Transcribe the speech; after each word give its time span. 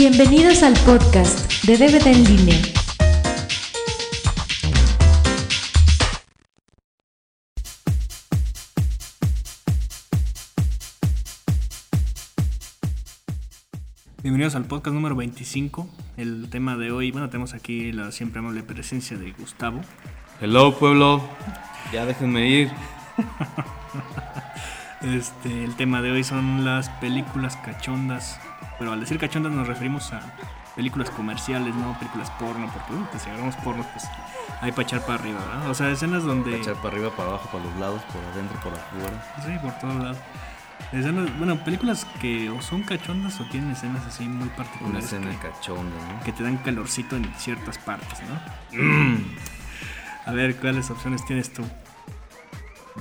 Bienvenidos 0.00 0.62
al 0.62 0.74
podcast 0.86 1.64
de 1.64 1.76
DVD 1.76 2.06
en 2.06 2.22
línea. 2.22 2.56
Bienvenidos 14.22 14.54
al 14.54 14.66
podcast 14.66 14.94
número 14.94 15.16
25. 15.16 15.88
El 16.16 16.48
tema 16.48 16.76
de 16.76 16.92
hoy, 16.92 17.10
bueno, 17.10 17.28
tenemos 17.28 17.54
aquí 17.54 17.90
la 17.90 18.12
siempre 18.12 18.38
amable 18.38 18.62
presencia 18.62 19.16
de 19.16 19.32
Gustavo. 19.32 19.80
Hello 20.40 20.78
pueblo, 20.78 21.20
ya 21.92 22.06
déjenme 22.06 22.48
ir. 22.48 22.70
Este, 25.00 25.62
el 25.62 25.76
tema 25.76 26.02
de 26.02 26.10
hoy 26.10 26.24
son 26.24 26.64
las 26.64 26.88
películas 26.88 27.56
cachondas. 27.58 28.40
Pero 28.78 28.92
al 28.92 29.00
decir 29.00 29.18
cachondas 29.18 29.52
nos 29.52 29.66
referimos 29.66 30.12
a 30.12 30.20
películas 30.76 31.10
comerciales, 31.10 31.74
no 31.74 31.98
películas 31.98 32.30
porno, 32.38 32.70
porque 32.72 32.92
uh, 32.94 33.06
pues, 33.10 33.22
si 33.22 33.28
agarramos 33.30 33.56
porno, 33.56 33.84
pues 33.92 34.04
hay 34.60 34.70
para 34.70 34.82
echar 34.82 35.00
para 35.02 35.14
arriba, 35.20 35.40
¿verdad? 35.40 35.70
O 35.70 35.74
sea, 35.74 35.90
escenas 35.90 36.22
donde... 36.22 36.56
Echar 36.56 36.76
para 36.76 36.88
arriba, 36.94 37.10
para 37.10 37.30
abajo, 37.30 37.48
para 37.50 37.64
los 37.64 37.76
lados, 37.76 38.02
por 38.02 38.22
adentro, 38.32 38.60
por 38.60 38.72
afuera. 38.74 39.34
Sí, 39.44 39.58
por 39.60 39.72
todos 39.80 40.02
lados. 40.02 40.18
Escenas, 40.92 41.36
bueno, 41.38 41.56
películas 41.64 42.06
que 42.20 42.48
o 42.50 42.62
son 42.62 42.82
cachondas 42.82 43.40
o 43.40 43.44
tienen 43.46 43.72
escenas 43.72 44.06
así 44.06 44.24
muy 44.28 44.44
Una 44.46 44.56
particulares. 44.56 45.04
escena 45.04 45.30
que- 45.32 45.48
cachonda, 45.48 45.96
¿no? 46.14 46.24
que 46.24 46.32
te 46.32 46.42
dan 46.44 46.56
calorcito 46.58 47.16
en 47.16 47.24
ciertas 47.36 47.78
partes, 47.78 48.20
¿no? 48.28 49.18
A 50.24 50.32
ver, 50.32 50.56
¿cuáles 50.56 50.88
opciones 50.90 51.24
tienes 51.26 51.52
tú? 51.52 51.62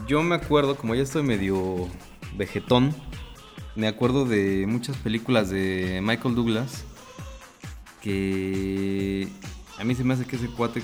Yo 0.08 0.24
me 0.24 0.36
acuerdo, 0.36 0.76
como 0.76 0.96
ya 0.96 1.04
estoy 1.04 1.24
medio 1.24 1.88
vegetón, 2.36 2.96
me 3.78 3.88
acuerdo 3.88 4.26
de 4.26 4.66
muchas 4.68 4.98
películas 4.98 5.50
de 5.50 6.02
Michael 6.04 6.36
Douglas 6.36 6.84
que 8.02 9.28
a 9.78 9.84
mí 9.84 9.94
se 9.94 10.04
me 10.04 10.16
hace 10.16 10.26
que 10.26 10.36
ese 10.36 10.48
cuate 10.48 10.82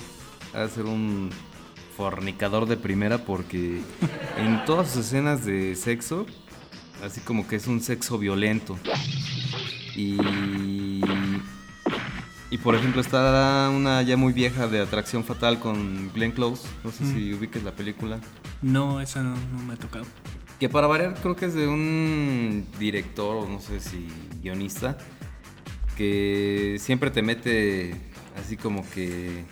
ha 0.54 0.62
de 0.62 0.70
ser 0.70 0.86
un 0.86 1.32
fornicador 1.98 2.68
de 2.68 2.78
primera 2.78 3.26
porque 3.26 3.82
en 4.38 4.64
todas 4.66 4.92
sus 4.92 5.08
escenas 5.08 5.44
de 5.44 5.76
sexo, 5.76 6.28
así 7.04 7.20
como 7.22 7.48
que 7.48 7.56
es 7.56 7.68
un 7.68 7.82
sexo 7.82 8.20
violento. 8.20 8.78
Y 9.96 11.02
y 12.52 12.60
por 12.60 12.76
ejemplo 12.76 13.02
está 13.02 13.72
una 13.74 14.04
ya 14.04 14.16
muy 14.16 14.32
vieja 14.32 14.68
de 14.68 14.80
Atracción 14.80 15.24
Fatal 15.24 15.60
con 15.60 16.12
Glenn 16.14 16.34
Close, 16.34 16.68
no 16.84 16.92
sé 16.92 17.04
si 17.12 17.34
ubiques 17.34 17.64
la 17.64 17.72
película. 17.72 18.20
No, 18.62 19.02
esa 19.02 19.24
no, 19.24 19.36
no 19.52 19.64
me 19.66 19.74
ha 19.74 19.78
tocado. 19.78 20.06
Que 20.60 20.70
para 20.70 20.88
variar 20.88 21.16
creo 21.22 21.36
que 21.36 21.46
es 21.46 21.54
de 21.54 21.68
un 21.68 22.66
director 22.80 23.36
o 23.36 23.48
no 23.48 23.60
sé 23.60 23.80
si 23.80 24.08
guionista 24.42 24.98
que 25.98 26.78
siempre 26.80 27.12
te 27.12 27.22
mete 27.22 27.96
así 28.40 28.58
como 28.58 28.90
que 28.90 29.46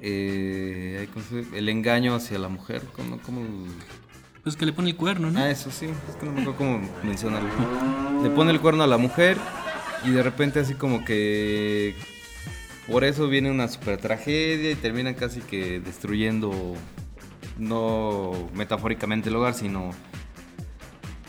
eh, 0.00 1.08
el 1.54 1.68
engaño 1.68 2.14
hacia 2.14 2.38
la 2.38 2.48
mujer, 2.48 2.82
como, 2.94 3.18
como 3.18 3.40
Pues 4.42 4.56
que 4.56 4.66
le 4.66 4.72
pone 4.72 4.90
el 4.90 4.96
cuerno, 4.96 5.30
¿no? 5.30 5.38
Ah, 5.38 5.50
eso 5.50 5.70
sí, 5.70 5.86
es 5.86 6.16
que 6.16 6.26
no 6.26 6.32
me 6.32 6.42
acuerdo 6.42 6.58
cómo 6.58 6.90
mencionarlo. 7.02 7.48
Le 8.22 8.30
pone 8.30 8.50
el 8.50 8.60
cuerno 8.60 8.82
a 8.82 8.86
la 8.86 8.98
mujer 8.98 9.38
y 10.04 10.10
de 10.10 10.22
repente 10.22 10.60
así 10.60 10.74
como 10.74 11.04
que 11.04 11.94
por 12.86 13.04
eso 13.04 13.28
viene 13.28 13.50
una 13.50 13.68
super 13.68 13.98
tragedia 13.98 14.70
y 14.70 14.74
terminan 14.74 15.14
casi 15.14 15.40
que 15.40 15.80
destruyendo 15.80 16.74
no 17.58 18.32
metafóricamente 18.54 19.28
el 19.28 19.36
hogar, 19.36 19.54
sino 19.54 19.90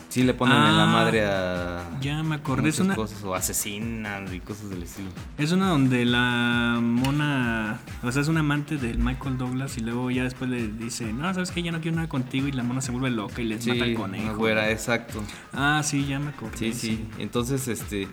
sí 0.08 0.22
le 0.22 0.32
ponen 0.32 0.56
en 0.56 0.76
la 0.78 0.84
Ah, 0.84 0.86
madre 0.86 1.26
a 1.26 1.98
ya 2.00 2.22
me 2.22 2.36
acordé, 2.36 2.70
es 2.70 2.78
una- 2.80 2.94
cosas 2.94 3.22
o 3.22 3.34
asesinan 3.34 4.32
y 4.34 4.40
cosas 4.40 4.70
del 4.70 4.82
estilo. 4.82 5.10
Es 5.36 5.52
una 5.52 5.68
donde 5.68 6.06
la 6.06 6.78
mona, 6.80 7.78
o 8.02 8.10
sea, 8.10 8.22
es 8.22 8.28
un 8.28 8.38
amante 8.38 8.78
del 8.78 8.98
Michael 8.98 9.36
Douglas 9.36 9.76
y 9.76 9.82
luego 9.82 10.10
ya 10.10 10.22
después 10.24 10.48
le 10.48 10.68
dice, 10.68 11.12
no, 11.12 11.32
sabes 11.34 11.50
que 11.50 11.62
ya 11.62 11.70
no 11.70 11.80
quiero 11.82 11.96
nada 11.96 12.08
contigo 12.08 12.46
y 12.48 12.52
la 12.52 12.62
mona 12.62 12.80
se 12.80 12.92
vuelve 12.92 13.10
loca 13.10 13.42
y 13.42 13.44
les 13.44 13.62
Sí, 13.64 13.70
mata 13.72 13.84
una 13.84 13.94
conejo. 13.94 14.36
güera, 14.36 14.70
exacto. 14.70 15.22
Ah, 15.52 15.82
sí, 15.84 16.06
ya 16.06 16.18
me 16.18 16.30
acordé. 16.30 16.56
Sí, 16.56 16.72
sí. 16.72 17.08
Entonces, 17.18 17.68
este. 17.68 18.08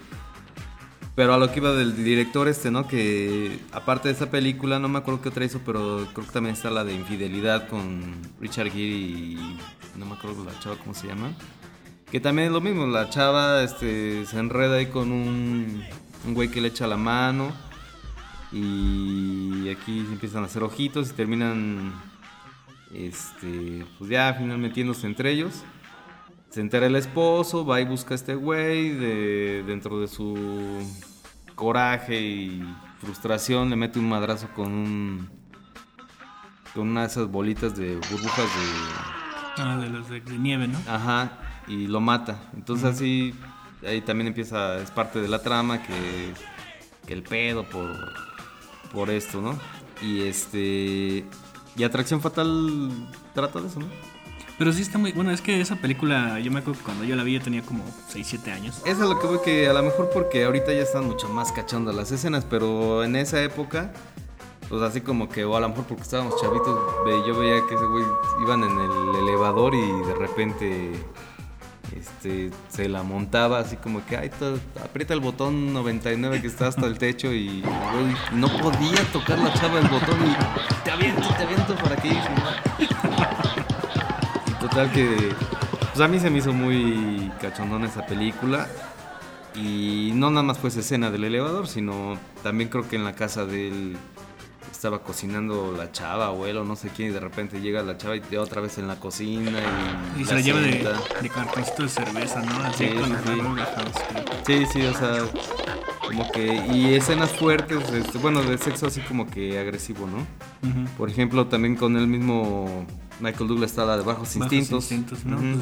Pero 1.16 1.35
a 1.35 1.38
lo 1.38 1.51
que 1.51 1.59
iba 1.59 1.72
del 1.74 2.03
director 2.03 2.47
este, 2.47 2.72
¿no? 2.72 2.88
Que 2.88 3.59
aparte 3.72 4.07
de 4.07 4.16
esa 4.16 4.31
película, 4.31 4.79
no 4.79 4.90
me 4.90 4.97
acuerdo 4.97 5.22
qué 5.22 5.29
otra 5.29 5.46
hizo, 5.46 5.59
pero 5.63 6.07
creo 6.13 6.25
que 6.25 6.34
también 6.34 6.56
está 6.56 6.72
la 6.72 6.84
de 6.84 6.94
Infidelidad 6.96 7.68
con 7.68 8.19
Richard 8.41 8.72
Gere 8.72 8.84
y 8.84 9.57
no 9.96 10.07
me 10.07 10.16
acuerdo 10.16 10.44
la 10.44 10.57
chava 10.59 10.75
cómo 10.78 10.96
se 10.96 11.07
llama. 11.07 11.34
Que 12.12 12.19
también 12.19 12.47
es 12.47 12.53
lo 12.53 12.62
mismo, 12.62 12.88
la 12.88 13.09
chava 13.09 13.62
este, 13.63 14.25
se 14.25 14.40
enreda 14.40 14.78
ahí 14.78 14.88
con 14.88 15.12
un, 15.12 15.84
un 16.25 16.34
güey 16.34 16.50
que 16.50 16.62
le 16.62 16.69
echa 16.69 16.88
la 16.88 16.97
mano 16.97 17.51
y 18.51 19.69
aquí 19.69 20.00
empiezan 20.00 20.44
a 20.44 20.45
hacer 20.45 20.63
ojitos 20.63 21.09
y 21.09 21.13
terminan, 21.13 21.94
este, 22.94 23.85
pues 23.97 24.09
ya 24.09 24.30
al 24.30 24.35
final 24.35 24.57
metiéndose 24.57 25.07
entre 25.07 25.31
ellos. 25.31 25.63
Se 26.53 26.62
entera 26.62 26.86
el 26.86 26.96
esposo, 26.96 27.66
va 27.66 27.81
y 27.81 27.86
busca 27.86 28.14
a 28.14 28.16
este 28.16 28.36
güey, 28.36 28.90
de, 28.90 29.64
dentro 29.66 30.00
de 30.00 30.08
su 30.08 30.88
coraje 31.56 32.22
y 32.22 32.64
frustración 33.00 33.72
le 33.72 33.75
mete 33.75 33.97
un 33.97 34.08
madrazo 34.08 34.47
con 34.56 34.72
un 34.72 35.30
con 36.75 36.90
una 36.90 37.02
de 37.02 37.08
esas 37.08 37.28
bolitas 37.28 37.75
de 37.75 37.96
burbujas 37.96 38.38
de 38.38 39.63
Ah, 39.63 39.78
de 39.78 39.90
los 39.90 40.08
de, 40.09 40.22
de 40.22 40.38
nieve, 40.38 40.68
¿no? 40.68 40.78
ajá 40.88 41.40
y 41.68 41.88
lo 41.88 42.00
mata. 42.02 42.40
Entonces 42.56 42.86
así 42.86 43.34
ahí 43.84 44.02
también 44.02 44.28
empieza 44.28 44.78
es 44.78 44.92
parte 44.92 45.19
de 45.22 45.30
la 45.30 45.42
trama 45.42 45.81
que 45.81 46.34
que 47.08 47.13
el 47.13 47.24
pedo 47.24 47.63
por 47.63 47.90
por 48.92 49.09
esto, 49.09 49.42
¿no? 49.42 49.58
Y 50.03 50.22
este 50.22 51.25
y 51.75 51.84
Atracción 51.84 52.22
Fatal 52.22 52.92
trata 53.34 53.59
de 53.59 53.68
eso, 53.69 53.80
¿no? 53.80 54.12
Pero 54.58 54.72
sí 54.72 54.81
está 54.84 54.97
muy, 54.97 55.12
bueno, 55.12 55.31
es 55.31 55.41
que 55.41 55.59
esa 55.59 55.75
película, 55.75 56.40
yo 56.40 56.52
me 56.52 56.59
acuerdo 56.59 56.80
que 56.80 56.86
cuando 56.86 57.03
yo 57.03 57.16
la 57.16 57.24
vi 57.24 57.34
yo 57.34 57.41
tenía 57.41 57.64
como 57.64 57.84
6, 58.09 58.25
7 58.30 58.52
años. 58.52 58.81
Eso 58.86 59.03
es 59.03 59.09
lo 59.09 59.19
que 59.19 59.28
voy 59.28 59.40
que 59.44 59.68
a 59.68 59.74
lo 59.74 59.81
mejor 59.81 60.09
porque 60.14 60.46
ahorita 60.46 60.72
ya 60.72 60.81
están 60.81 61.06
mucho 61.06 61.28
más 61.28 61.52
cachondas 61.52 61.96
las 61.96 62.12
escenas, 62.12 62.46
pero 62.47 63.03
en 63.03 63.16
esa 63.16 63.42
época, 63.42 63.92
pues 64.69 64.81
así 64.84 65.02
como 65.02 65.28
que, 65.28 65.44
o 65.44 65.58
a 65.58 65.59
lo 65.59 65.69
mejor 65.69 65.86
porque 65.86 66.03
estábamos 66.03 66.40
chavitos, 66.40 66.80
yo 67.25 67.38
veía 67.38 67.62
que 67.68 67.75
ese 67.75 67.86
güey 67.86 68.06
iban 68.42 68.63
en 68.63 68.80
el 68.80 69.16
elevador 69.24 69.74
y 69.74 69.92
de 70.08 70.16
repente 70.16 70.92
este 71.97 72.50
se 72.69 72.90
la 72.90 73.03
montaba 73.03 73.59
así 73.59 73.75
como 73.75 74.06
que, 74.06 74.18
ay, 74.18 74.31
aprieta 74.84 75.13
el 75.13 75.19
botón 75.19 75.74
99 75.74 76.42
que 76.42 76.47
está 76.47 76.68
hasta 76.68 76.86
el 76.86 76.97
techo 76.97 77.31
y 77.34 77.63
no 78.31 78.47
podía 78.58 79.03
tocar 79.12 79.38
la 79.40 79.53
chava 79.53 79.80
el 79.80 79.88
botón 79.88 80.18
y 80.25 80.84
te 80.84 80.92
aviento, 80.92 81.28
te 81.38 81.44
aviento 81.44 81.75
para 81.75 81.96
que 81.96 82.09
total 84.74 84.92
que 84.92 85.30
pues 85.94 86.02
a 86.02 86.08
mí 86.08 86.20
se 86.20 86.32
me 86.32 86.40
hizo 86.40 86.52
muy 86.52 87.32
cachondona 87.40 87.86
esa 87.86 88.08
película 88.08 88.68
y 89.54 90.12
no 90.16 90.32
nada 90.32 90.42
más 90.42 90.58
fue 90.58 90.72
esa 90.72 90.80
escena 90.80 91.12
del 91.12 91.26
elevador, 91.26 91.68
sino 91.68 92.18
también 92.42 92.72
creo 92.72 92.90
que 92.90 92.96
en 92.96 93.04
la 93.04 93.14
casa 93.14 93.46
de 93.46 93.68
él 93.68 93.98
estaba 94.72 95.04
cocinando 95.04 95.76
la 95.78 95.92
chava, 95.92 96.26
abuelo, 96.26 96.64
no 96.64 96.76
sé 96.76 96.90
quién, 96.90 97.10
y 97.10 97.14
de 97.14 97.20
repente 97.20 97.62
llega 97.62 97.84
la 97.84 97.98
chava 97.98 98.16
y 98.16 98.22
te 98.22 98.40
otra 98.40 98.62
vez 98.62 98.80
en 98.80 98.88
la 98.88 98.96
cocina 98.96 99.60
y, 100.18 100.22
Y 100.22 100.26
se 100.26 100.34
la 100.34 100.42
lleva 100.42 100.60
de, 100.60 100.84
de 101.22 101.30
cartoncito 101.30 101.84
de 101.84 101.90
cerveza, 101.90 102.42
¿no? 102.42 102.58
Así 102.64 102.88
Sí, 102.88 102.94
con 102.96 103.10
sí, 103.12 103.42
sí. 104.46 104.66
Sí, 104.66 104.66
sí, 104.74 104.86
o 104.88 104.94
sea, 104.98 105.20
como 106.08 106.32
que 106.32 106.66
y 106.74 106.96
escenas 106.96 107.30
fuertes, 107.32 107.88
este, 107.92 108.18
bueno, 108.18 108.42
de 108.42 108.58
sexo 108.58 108.88
así 108.88 109.02
como 109.02 109.30
que 109.30 109.60
agresivo, 109.60 110.08
¿no? 110.08 110.26
Por 110.98 111.12
ejemplo, 111.12 111.46
también 111.46 111.76
con 111.76 111.96
el 111.96 112.08
mismo 112.08 112.88
Michael 113.24 113.48
Douglas 113.48 113.72
está 113.72 113.86
la 113.86 113.94
de 113.98 114.04
Bajos 114.04 114.36
Bajos 114.36 114.36
Instintos. 114.36 114.92
Instintos, 114.92 115.25
¿no? 115.25 115.38
Pues, 115.38 115.58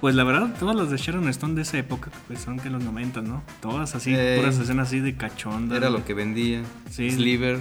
pues 0.00 0.14
la 0.14 0.22
verdad, 0.22 0.54
todas 0.60 0.76
las 0.76 0.88
de 0.90 0.96
Sharon 0.96 1.28
Stone 1.28 1.54
de 1.54 1.62
esa 1.62 1.78
época, 1.78 2.12
pues 2.28 2.40
son 2.40 2.60
que 2.60 2.70
los 2.70 2.82
90, 2.84 3.22
¿no? 3.22 3.42
Todas 3.60 3.96
así, 3.96 4.14
Ey. 4.14 4.38
puras 4.38 4.56
escenas 4.56 4.86
así 4.86 5.00
de 5.00 5.16
cachonda. 5.16 5.76
Era 5.76 5.90
lo 5.90 6.04
que 6.04 6.14
vendía. 6.14 6.62
Sí. 6.90 7.10
Sliver. 7.10 7.58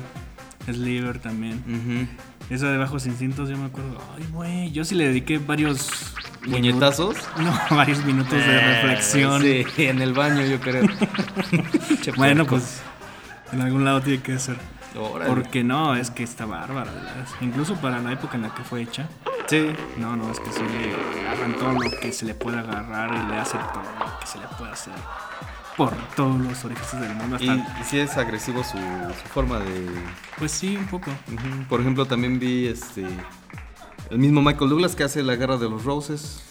Sliver 0.72 1.18
también. 1.18 1.64
Ujú. 1.68 2.54
Esa 2.54 2.70
de 2.72 2.78
Bajos 2.78 3.08
Instintos, 3.08 3.50
yo 3.50 3.58
me 3.58 3.66
acuerdo. 3.66 3.98
Ay, 4.16 4.26
güey, 4.32 4.72
yo 4.72 4.86
sí 4.86 4.94
le 4.94 5.08
dediqué 5.08 5.40
varios. 5.40 6.14
¿Puñetazos? 6.50 7.18
No, 7.40 7.76
varios 7.76 8.06
minutos 8.06 8.34
de 8.34 8.62
reflexión. 8.62 9.42
Sí, 9.42 9.66
en 9.78 10.02
el 10.04 10.14
baño 10.14 10.46
yo 10.46 10.60
creo. 10.60 10.86
Bueno, 12.16 12.46
pues 12.46 12.80
en 13.52 13.62
algún 13.62 13.84
lado 13.84 14.02
tiene 14.02 14.22
que 14.22 14.38
ser. 14.40 14.58
Órale. 14.98 15.30
Porque 15.30 15.64
no, 15.64 15.96
es 15.96 16.12
que 16.12 16.24
está 16.24 16.46
bárbara, 16.46 16.92
¿verdad? 16.92 17.28
Incluso 17.42 17.76
para 17.76 18.00
la 18.00 18.12
época 18.12 18.36
en 18.36 18.44
la 18.44 18.54
que 18.54 18.64
fue 18.64 18.82
hecha. 18.82 19.08
Sí. 19.48 19.72
No, 19.98 20.16
no, 20.16 20.32
es 20.32 20.40
que 20.40 20.52
sí 20.52 20.62
le 20.62 21.28
agarran 21.28 21.56
todo 21.56 21.74
lo 21.74 21.90
que 22.00 22.12
se 22.12 22.26
le 22.26 22.34
puede 22.34 22.60
agarrar 22.60 23.12
y 23.14 23.30
le 23.30 23.38
hace 23.38 23.58
todo 23.58 23.84
lo 23.84 24.20
que 24.20 24.28
se 24.28 24.40
le 24.40 24.48
puede 24.58 24.72
hacer. 24.72 24.94
Por 25.78 25.94
todos 26.16 26.40
los 26.40 26.66
orificios 26.66 27.02
del 27.02 27.14
mundo. 27.14 27.38
Y, 27.40 27.48
Hasta, 27.48 27.80
y 27.80 27.84
sí 27.84 28.00
es 28.00 28.18
agresivo 28.18 28.64
su, 28.64 28.78
su 28.78 29.28
forma 29.30 29.60
de... 29.60 29.88
Pues 30.38 30.52
sí, 30.52 30.76
un 30.76 30.88
poco. 30.88 31.12
Por 31.70 31.82
ejemplo, 31.82 32.06
también 32.06 32.40
vi 32.40 32.68
este... 32.68 33.06
El 34.10 34.20
mismo 34.20 34.42
Michael 34.42 34.70
Douglas 34.70 34.96
que 34.96 35.04
hace 35.04 35.22
la 35.22 35.36
guerra 35.36 35.58
de 35.58 35.70
los 35.70 35.84
Roses. 35.84 36.47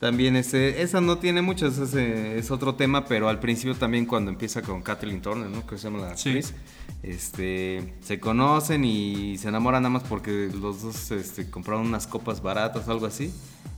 También 0.00 0.34
este, 0.34 0.80
esa 0.80 1.02
no 1.02 1.18
tiene 1.18 1.42
mucho, 1.42 1.66
ese 1.66 2.38
es 2.38 2.50
otro 2.50 2.74
tema, 2.74 3.04
pero 3.04 3.28
al 3.28 3.38
principio 3.38 3.74
también 3.74 4.06
cuando 4.06 4.30
empieza 4.30 4.62
con 4.62 4.80
Kathleen 4.80 5.20
Turner, 5.20 5.50
¿no? 5.50 5.66
Que 5.66 5.76
se 5.76 5.84
llama 5.90 5.98
la 6.08 6.16
Sí. 6.16 6.30
actriz. 6.30 6.54
Este, 7.02 7.94
se 8.00 8.18
conocen 8.18 8.84
y 8.86 9.36
se 9.36 9.48
enamoran 9.48 9.82
nada 9.82 9.92
más 9.92 10.02
porque 10.04 10.48
los 10.58 10.80
dos 10.82 11.10
este, 11.10 11.50
compraron 11.50 11.86
unas 11.86 12.06
copas 12.06 12.40
baratas 12.42 12.88
o 12.88 12.92
algo 12.92 13.04
así. 13.04 13.30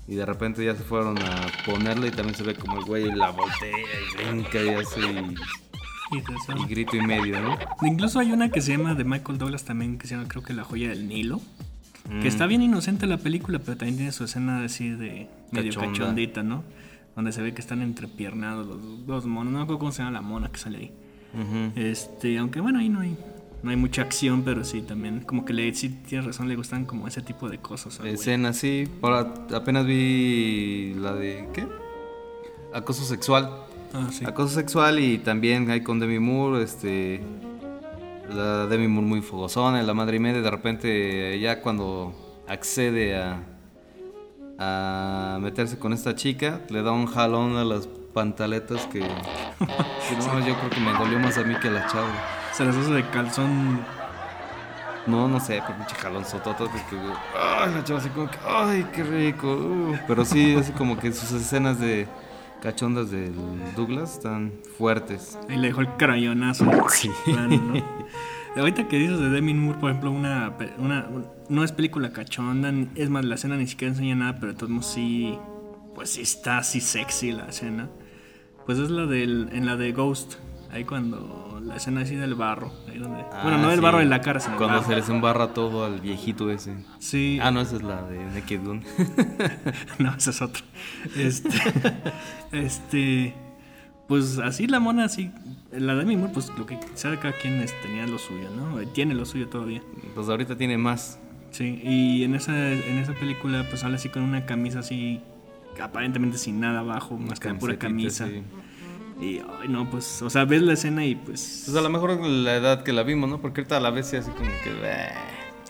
Y 0.07 0.15
de 0.15 0.25
repente 0.25 0.65
ya 0.65 0.77
se 0.77 0.85
fueron 0.85 1.19
a 1.19 1.47
ponerla 1.67 2.07
y 2.07 2.11
también 2.13 2.37
se 2.37 2.45
ve 2.45 2.55
como 2.55 2.79
el 2.79 2.85
güey 2.85 3.11
la 3.11 3.31
voltea 3.31 3.79
y 3.79 4.17
brinca 4.33 4.63
y 4.63 4.69
hace 4.71 5.01
y, 5.01 6.63
y 6.63 6.67
grito 6.69 6.97
y 6.97 7.01
medio, 7.05 7.41
¿no? 7.41 7.59
Incluso 7.83 8.21
hay 8.21 8.31
una 8.31 8.49
que 8.49 8.61
se 8.61 8.77
llama 8.77 8.95
de 8.95 9.03
Michael 9.03 9.39
Douglas 9.39 9.65
también, 9.65 9.99
que 9.99 10.07
se 10.07 10.15
llama 10.15 10.29
creo 10.29 10.45
que 10.45 10.53
La 10.53 10.63
joya 10.63 10.89
del 10.91 11.09
Nilo. 11.09 11.41
Mm. 12.11 12.21
Que 12.21 12.29
está 12.29 12.47
bien 12.47 12.63
inocente 12.63 13.07
la 13.07 13.19
película, 13.19 13.59
pero 13.59 13.77
también 13.77 13.97
tiene 13.97 14.13
su 14.13 14.25
escena 14.25 14.65
así 14.65 14.91
de 14.91 15.29
medio 15.51 15.73
Cachonda. 15.73 15.93
cachondita, 15.93 16.43
¿no? 16.43 16.65
Donde 17.15 17.33
se 17.33 17.43
ve 17.43 17.55
que 17.55 17.61
están 17.61 17.83
entrepiernados 17.83 18.67
los 18.67 19.07
dos 19.07 19.27
monos. 19.27 19.53
No 19.53 19.59
me 19.59 19.65
acuerdo 19.65 19.79
cómo 19.79 19.93
se 19.93 19.99
llama 19.99 20.13
la 20.13 20.23
mona 20.23 20.51
que 20.51 20.59
sale 20.59 20.79
ahí. 20.79 20.93
Este, 21.77 22.39
aunque 22.39 22.61
bueno, 22.61 22.79
ahí 22.79 22.89
no 22.89 23.01
hay, 23.01 23.17
no 23.63 23.71
hay 23.71 23.77
mucha 23.77 24.03
acción, 24.03 24.43
pero 24.43 24.65
sí 24.65 24.83
también, 24.83 25.21
como 25.21 25.45
que 25.45 25.53
le, 25.53 25.73
sí 25.75 25.89
tienes 25.89 26.27
razón, 26.27 26.49
le 26.49 26.57
gustan 26.57 26.85
como 26.85 27.09
ese 27.09 27.23
tipo 27.23 27.49
de 27.49 27.59
cosas. 27.59 27.97
al 27.97 28.03
güey. 28.03 28.15
Escena, 28.15 28.53
sí. 28.53 28.89
Ahora 29.01 29.33
apenas 29.55 29.87
vi 29.87 30.95
la 30.99 31.15
de. 31.15 31.49
¿Qué? 31.55 31.67
Acoso 32.75 33.05
sexual. 33.05 33.51
Ah, 33.95 34.09
sí. 34.11 34.25
Acoso 34.27 34.55
sexual 34.55 34.99
y 34.99 35.19
también 35.19 35.71
hay 35.71 35.83
con 35.83 36.01
Demi 36.01 36.19
Moore, 36.19 36.63
este. 36.63 37.21
La 38.35 38.67
Demi 38.67 38.89
Moore 38.89 39.07
muy 39.07 39.21
fogosona, 39.21 39.83
la 39.83 39.95
madre 39.95 40.17
y 40.17 40.21
media. 40.21 40.41
De 40.41 40.51
repente, 40.51 41.39
ya 41.39 41.61
cuando 41.61 42.15
accede 42.49 43.17
a. 43.17 43.43
a 44.59 45.39
meterse 45.41 45.79
con 45.79 45.93
esta 45.93 46.15
chica, 46.15 46.61
le 46.71 46.83
da 46.83 46.93
un 46.93 47.07
jalón 47.07 47.57
a 47.57 47.65
las 47.65 47.87
pantaletas 48.15 48.87
que. 48.87 49.01
que 49.01 50.17
no, 50.17 50.47
yo 50.47 50.57
creo 50.57 50.71
que 50.71 50.81
me 50.81 50.93
dolió 50.93 51.19
más 51.19 51.37
a 51.39 51.45
mí 51.45 51.55
que 51.61 51.69
a 51.69 51.73
la 51.73 51.87
chava. 51.87 52.09
Se 52.53 52.65
las 52.65 52.77
hace 52.77 52.93
de 52.93 53.09
calzón. 53.11 53.81
No, 55.07 55.27
no 55.27 55.41
sé, 55.41 55.61
pero 55.67 55.79
pinche 55.79 55.97
jalón 55.97 56.25
sototo 56.25 56.67
que, 56.67 56.79
que 56.89 56.97
ay, 57.37 57.75
la 57.75 57.83
chava 57.83 57.99
así 57.99 58.09
como 58.11 58.31
que, 58.31 58.39
ay, 58.47 58.87
qué 58.93 59.03
rico. 59.03 59.49
uh. 59.49 59.99
Pero 60.07 60.25
sí, 60.25 60.55
así 60.55 60.71
como 60.73 60.97
que 60.97 61.13
sus 61.13 61.33
escenas 61.33 61.81
de 61.81 62.07
cachondas 62.63 63.11
del 63.11 63.35
Douglas 63.77 64.15
están 64.15 64.53
fuertes. 64.79 65.39
Ahí 65.49 65.57
le 65.59 65.69
dejó 65.69 65.81
el 65.83 65.89
crayonazo. 65.97 66.71
Sí. 66.89 67.11
Plano, 67.25 67.57
¿no? 67.59 67.83
Ahorita 68.61 68.87
que 68.87 68.99
dices 68.99 69.19
de 69.19 69.31
Demi 69.31 69.55
Moore, 69.55 69.79
por 69.79 69.91
ejemplo, 69.91 70.11
una, 70.11 70.55
una, 70.79 71.07
un- 71.09 71.27
no 71.49 71.65
es 71.65 71.73
película 71.73 72.13
cachonda, 72.13 72.73
es 72.95 73.09
más, 73.11 73.25
la 73.25 73.35
escena 73.35 73.57
ni 73.57 73.67
siquiera 73.67 73.93
enseña 73.93 74.15
nada, 74.15 74.37
pero 74.39 74.53
de 74.53 74.59
todos 74.59 74.71
modos 74.71 74.87
sí, 74.87 75.37
pues 75.95 76.11
sí 76.11 76.21
está 76.23 76.59
así 76.59 76.81
sexy 76.81 77.33
la 77.33 77.47
escena. 77.47 77.89
Pues 78.67 78.79
es 78.79 78.91
la 78.91 79.07
del, 79.07 79.49
en 79.53 79.67
la 79.67 79.77
de 79.77 79.93
Ghost, 79.93 80.35
ahí 80.73 80.85
cuando 80.85 81.61
la 81.65 81.77
escena 81.77 82.01
así 82.01 82.17
del 82.17 82.35
barro, 82.35 82.73
ahí 82.89 82.99
donde, 82.99 83.23
bueno, 83.43 83.59
no 83.59 83.67
Ah, 83.67 83.71
del 83.71 83.79
sí. 83.79 83.83
barro 83.83 84.01
en 84.01 84.11
la 84.11 84.21
cara, 84.21 84.41
sino 84.41 84.55
el 84.55 84.59
Cuando 84.59 84.77
barro. 84.79 84.89
se 84.89 84.97
les 84.97 85.09
embarra 85.09 85.49
todo 85.55 85.85
al 85.85 86.01
viejito 86.01 86.51
ese. 86.51 86.75
Sí, 86.99 87.39
Ah, 87.43 87.51
no, 87.51 87.61
esa 87.61 87.77
es 87.77 87.83
la 87.83 88.03
de 88.03 88.25
Naked 88.27 88.61
Gun. 88.65 88.83
no, 89.99 90.15
ese 90.17 90.31
es 90.31 90.43
otro. 90.43 90.63
Este, 91.17 91.49
este, 92.53 93.35
pues 94.09 94.39
así 94.39 94.67
la 94.67 94.81
mona, 94.81 95.05
así, 95.05 95.31
la 95.73 95.95
Demi 95.95 96.17
Moore, 96.17 96.33
pues 96.35 96.51
lo 96.59 96.67
que 96.67 96.79
sabe 96.95 97.19
cada 97.19 97.35
quien 97.35 97.61
es- 97.61 97.75
tenía 97.83 98.07
lo 98.07 98.19
suyo, 98.19 98.49
¿no? 98.57 98.77
Tiene 98.93 99.15
lo 99.15 99.25
suyo 99.25 99.49
todavía. 99.49 99.83
pues 100.15 100.29
ahorita 100.29 100.57
tiene 100.57 100.79
más. 100.79 101.19
Sí, 101.51 101.81
y 101.83 102.25
en 102.25 102.35
esa, 102.35 102.73
en 102.73 102.99
esa 102.99 103.13
película 103.13 103.67
pues 103.69 103.81
sale 103.81 103.97
así 103.97 104.09
con 104.09 104.23
una 104.23 104.47
camisa 104.47 104.79
así 104.79 105.21
aparentemente 105.81 106.39
sin 106.39 106.61
nada 106.61 106.81
abajo, 106.81 107.17
más 107.19 107.41
que 107.41 107.53
pura 107.55 107.77
camisa. 107.79 108.27
sí. 108.27 108.43
Y 109.23 109.41
ay 109.61 109.69
no, 109.69 109.89
pues, 109.89 110.21
o 110.23 110.29
sea, 110.31 110.45
ves 110.45 110.63
la 110.63 110.73
escena 110.73 111.05
y 111.07 111.15
pues 111.15 111.63
Pues 111.67 111.77
a 111.77 111.81
lo 111.81 111.89
mejor 111.91 112.19
la 112.21 112.57
edad 112.57 112.83
que 112.83 112.93
la 112.93 113.03
vimos, 113.05 113.31
¿no? 113.31 113.41
Porque 113.41 113.61
ahorita 113.61 113.77
a 113.77 113.81
la 113.81 113.91
vez 113.91 114.09
sí 114.09 114.17
así 114.17 114.31
como 114.33 114.51
que... 114.65 114.73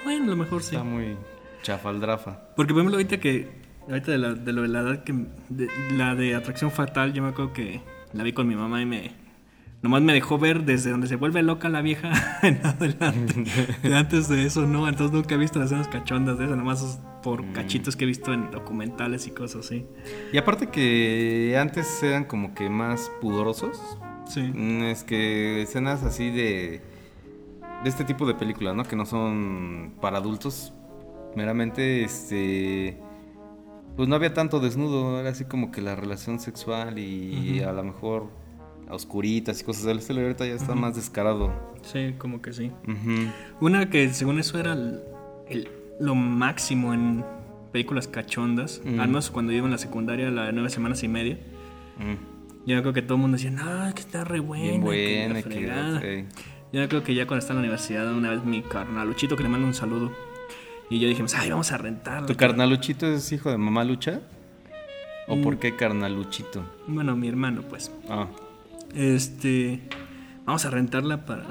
bueno, 0.05 0.25
a 0.25 0.29
lo 0.29 0.37
mejor 0.37 0.63
sí. 0.63 0.75
Está 0.75 0.85
muy 0.85 1.17
chafaldrafa. 1.63 2.41
Porque 2.57 2.73
por 2.73 2.81
ejemplo 2.81 2.97
ahorita 2.97 3.19
que 3.21 3.51
ahorita 3.89 4.13
de, 4.13 4.19
la, 4.19 4.33
de 4.35 4.53
lo 4.53 4.63
de 4.63 4.69
la 4.69 4.81
edad 4.81 5.05
que 5.05 5.13
de- 5.51 5.69
la 5.97 6.15
de 6.15 6.35
atracción 6.35 6.71
fatal, 6.71 7.13
yo 7.13 7.23
me 7.23 7.29
acuerdo 7.29 7.53
que 7.53 7.83
la 8.15 8.23
vi 8.25 8.33
con 8.33 8.49
mi 8.49 8.55
mamá 8.57 8.81
y 8.81 8.87
me 8.87 9.13
nomás 9.83 10.01
me 10.03 10.13
dejó 10.15 10.39
ver 10.39 10.65
desde 10.65 10.91
donde 10.91 11.09
se 11.09 11.17
vuelve 11.17 11.43
loca 11.43 11.69
la 11.69 11.83
vieja 11.83 12.13
en 12.43 12.65
adelante. 12.65 13.45
De 13.83 13.95
antes 13.97 14.29
de 14.29 14.47
eso, 14.47 14.67
no, 14.67 14.89
entonces 14.89 15.13
nunca 15.13 15.35
he 15.35 15.39
visto 15.39 15.59
las 15.59 15.67
escenas 15.67 15.89
cachondas 15.89 16.39
de 16.39 16.47
eso, 16.47 16.57
nomás 16.57 17.01
por 17.23 17.53
cachitos 17.53 17.97
que 17.97 18.05
he 18.05 18.07
visto 18.07 18.33
en 18.33 18.51
documentales 18.51 19.27
y 19.27 19.31
cosas 19.31 19.67
así. 19.67 19.87
Y 20.33 20.39
aparte 20.39 20.69
que 20.69 21.57
antes 21.59 22.03
eran 22.03 22.25
como 22.25 22.55
que 22.55 22.69
más 22.69 23.11
pudorosos. 23.21 23.81
Sí. 24.29 24.41
Mm, 24.43 24.83
Es 24.85 25.05
que 25.05 25.63
escenas 25.63 26.03
así 26.03 26.31
de. 26.31 26.81
de 27.83 27.89
este 27.89 28.05
tipo 28.05 28.27
de 28.27 28.35
películas, 28.35 28.75
¿no? 28.75 28.85
Que 28.85 28.97
no 28.97 29.07
son 29.07 29.95
para 30.01 30.19
adultos. 30.19 30.73
Meramente, 31.37 32.05
este. 32.05 32.99
Pues 33.97 34.09
no 34.09 34.15
había 34.17 34.33
tanto 34.33 34.59
desnudo, 34.59 35.21
era 35.21 35.31
así 35.31 35.45
como 35.45 35.71
que 35.71 35.83
la 35.83 35.95
relación 35.95 36.41
sexual 36.41 36.99
y 36.99 37.61
a 37.61 37.73
lo 37.73 37.83
mejor 37.85 38.31
a 38.89 38.95
oscuritas 38.95 39.61
y 39.61 39.65
cosas 39.65 39.85
del 39.85 39.99
estilo. 39.99 40.23
Ahorita 40.23 40.47
ya 40.47 40.55
está 40.55 40.75
más 40.75 40.97
descarado. 40.97 41.53
Sí, 41.83 42.15
como 42.17 42.41
que 42.41 42.53
sí. 42.55 42.73
Una 43.61 43.91
que 43.91 44.09
según 44.15 44.39
eso 44.39 44.59
era 44.59 44.73
el- 44.73 45.03
el- 45.49 45.69
lo 46.01 46.15
máximo 46.15 46.93
en 46.95 47.25
películas 47.73 48.09
cachondas, 48.09 48.81
Mm. 48.85 49.01
al 49.01 49.09
menos 49.09 49.31
cuando 49.31 49.53
yo 49.53 49.59
iba 49.59 49.67
en 49.67 49.73
la 49.73 49.79
secundaria, 49.79 50.31
la 50.31 50.47
de 50.47 50.53
nueve 50.53 50.71
semanas 50.71 51.03
y 51.03 51.09
media. 51.09 51.39
Mm, 51.99 52.33
Yo 52.65 52.81
creo 52.81 52.93
que 52.93 53.03
todo 53.03 53.17
el 53.17 53.21
mundo 53.23 53.37
decía, 53.39 53.51
no, 53.51 53.93
que 53.95 54.01
está 54.03 54.23
re 54.25 54.39
buena. 54.39 54.65
Bien 54.65 54.81
que 54.81 54.85
buena, 54.85 55.35
la 55.35 55.43
que. 55.43 55.51
fregada". 55.51 56.01
sí. 56.01 56.25
Yo 56.73 56.89
creo 56.89 57.03
que 57.03 57.15
ya 57.15 57.27
cuando 57.27 57.41
estaba 57.41 57.59
en 57.59 57.65
la 57.65 57.69
universidad, 57.71 58.13
una 58.15 58.31
vez 58.31 58.45
mi 58.45 58.63
carnaluchito 58.63 59.37
que 59.37 59.43
le 59.43 59.49
mando 59.49 59.67
un 59.67 59.75
saludo. 59.75 60.13
Y 60.89 61.01
yo 61.01 61.09
dije, 61.09 61.25
ay, 61.37 61.51
vamos 61.51 61.73
a 61.73 61.79
rentarla. 61.79 62.27
¿Tu 62.27 62.35
carnaluchito 62.37 63.07
es 63.07 63.31
hijo 63.33 63.51
de 63.51 63.59
mamá 63.59 63.83
Lucha? 63.85 64.21
¿O 65.29 65.37
Mm. 65.37 65.43
por 65.43 65.59
qué 65.59 65.75
carnaluchito? 65.77 66.65
Bueno, 66.87 67.17
mi 67.17 67.27
hermano, 67.29 67.63
pues. 67.63 67.91
Ah, 68.09 68.29
Este. 68.95 69.81
Vamos 70.45 70.65
a 70.65 70.71
rentarla 70.71 71.25
para. 71.25 71.45